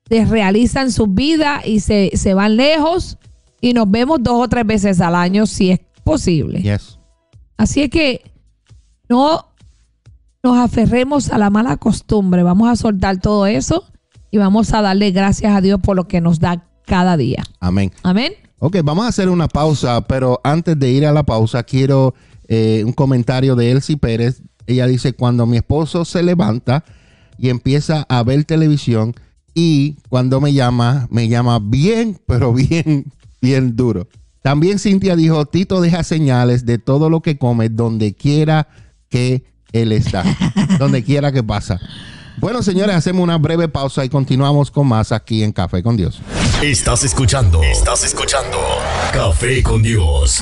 Desrealizan 0.09 0.90
su 0.90 1.09
vida 1.09 1.61
y 1.62 1.81
se, 1.81 2.12
se 2.14 2.33
van 2.33 2.57
lejos. 2.57 3.18
Y 3.61 3.74
nos 3.74 3.90
vemos 3.90 4.22
dos 4.22 4.46
o 4.46 4.48
tres 4.48 4.64
veces 4.64 4.98
al 5.03 5.14
año 5.14 5.44
si 5.44 5.72
es 5.72 5.81
posible. 6.05 6.62
Yes. 6.62 6.98
Así 7.59 7.83
es 7.83 7.90
que 7.90 8.33
no 9.11 9.44
nos 10.42 10.57
aferremos 10.57 11.29
a 11.29 11.37
la 11.37 11.50
mala 11.50 11.77
costumbre. 11.77 12.42
Vamos 12.42 12.70
a 12.70 12.77
soltar 12.77 13.20
todo 13.20 13.44
eso 13.44 13.85
y 14.35 14.37
vamos 14.37 14.73
a 14.73 14.83
darle 14.83 15.12
gracias 15.12 15.55
a 15.55 15.61
Dios 15.61 15.79
por 15.81 15.94
lo 15.94 16.09
que 16.09 16.20
nos 16.20 16.40
da 16.40 16.66
cada 16.87 17.16
día. 17.16 17.44
Amén. 17.61 17.92
Amén. 18.03 18.33
Ok, 18.59 18.79
vamos 18.83 19.05
a 19.05 19.09
hacer 19.09 19.29
una 19.29 19.47
pausa, 19.47 20.01
pero 20.09 20.40
antes 20.42 20.77
de 20.77 20.90
ir 20.90 21.07
a 21.07 21.12
la 21.12 21.23
pausa, 21.23 21.62
quiero 21.62 22.16
eh, 22.49 22.83
un 22.85 22.92
comentario 22.92 23.55
de 23.55 23.70
Elsie 23.70 23.97
Pérez. 23.97 24.42
Ella 24.66 24.88
dice, 24.88 25.12
cuando 25.12 25.47
mi 25.47 25.59
esposo 25.59 26.05
se 26.05 26.25
levanta 26.25 26.85
y 27.38 27.49
empieza 27.49 28.07
a 28.09 28.25
ver 28.25 28.42
televisión 28.44 29.14
y 29.55 29.99
cuando 30.09 30.40
me 30.40 30.53
llama, 30.53 31.07
me 31.12 31.29
llama 31.29 31.61
bien, 31.62 32.18
pero 32.27 32.53
bien, 32.53 33.12
bien 33.40 33.77
duro. 33.77 34.09
También 34.42 34.81
Cintia 34.81 35.14
dijo, 35.14 35.47
Tito 35.47 35.81
deja 35.81 36.03
señales 36.03 36.66
de 36.66 36.79
todo 36.79 37.09
lo 37.09 37.20
que 37.20 37.38
come 37.38 37.68
donde 37.68 38.14
quiera 38.14 38.66
que 39.09 39.44
él 39.70 39.92
está, 39.92 40.25
donde 40.81 41.05
quiera 41.05 41.31
que 41.31 41.44
pasa. 41.44 41.79
Bueno, 42.37 42.62
señores, 42.62 42.97
hacemos 42.97 43.23
una 43.23 43.38
breve 43.38 43.68
pausa 43.68 44.05
y 44.05 44.09
continuamos 44.09 44.70
con 44.70 44.87
más 44.88 45.12
aquí 45.12 45.42
en 45.42 45.53
Café 45.53 45.83
con 45.83 45.97
Dios. 45.97 46.20
Estás 46.62 47.05
escuchando. 47.05 47.62
Estás 47.62 48.05
escuchando. 48.05 48.59
Café 49.12 49.62
con 49.62 49.83
Dios. 49.83 50.40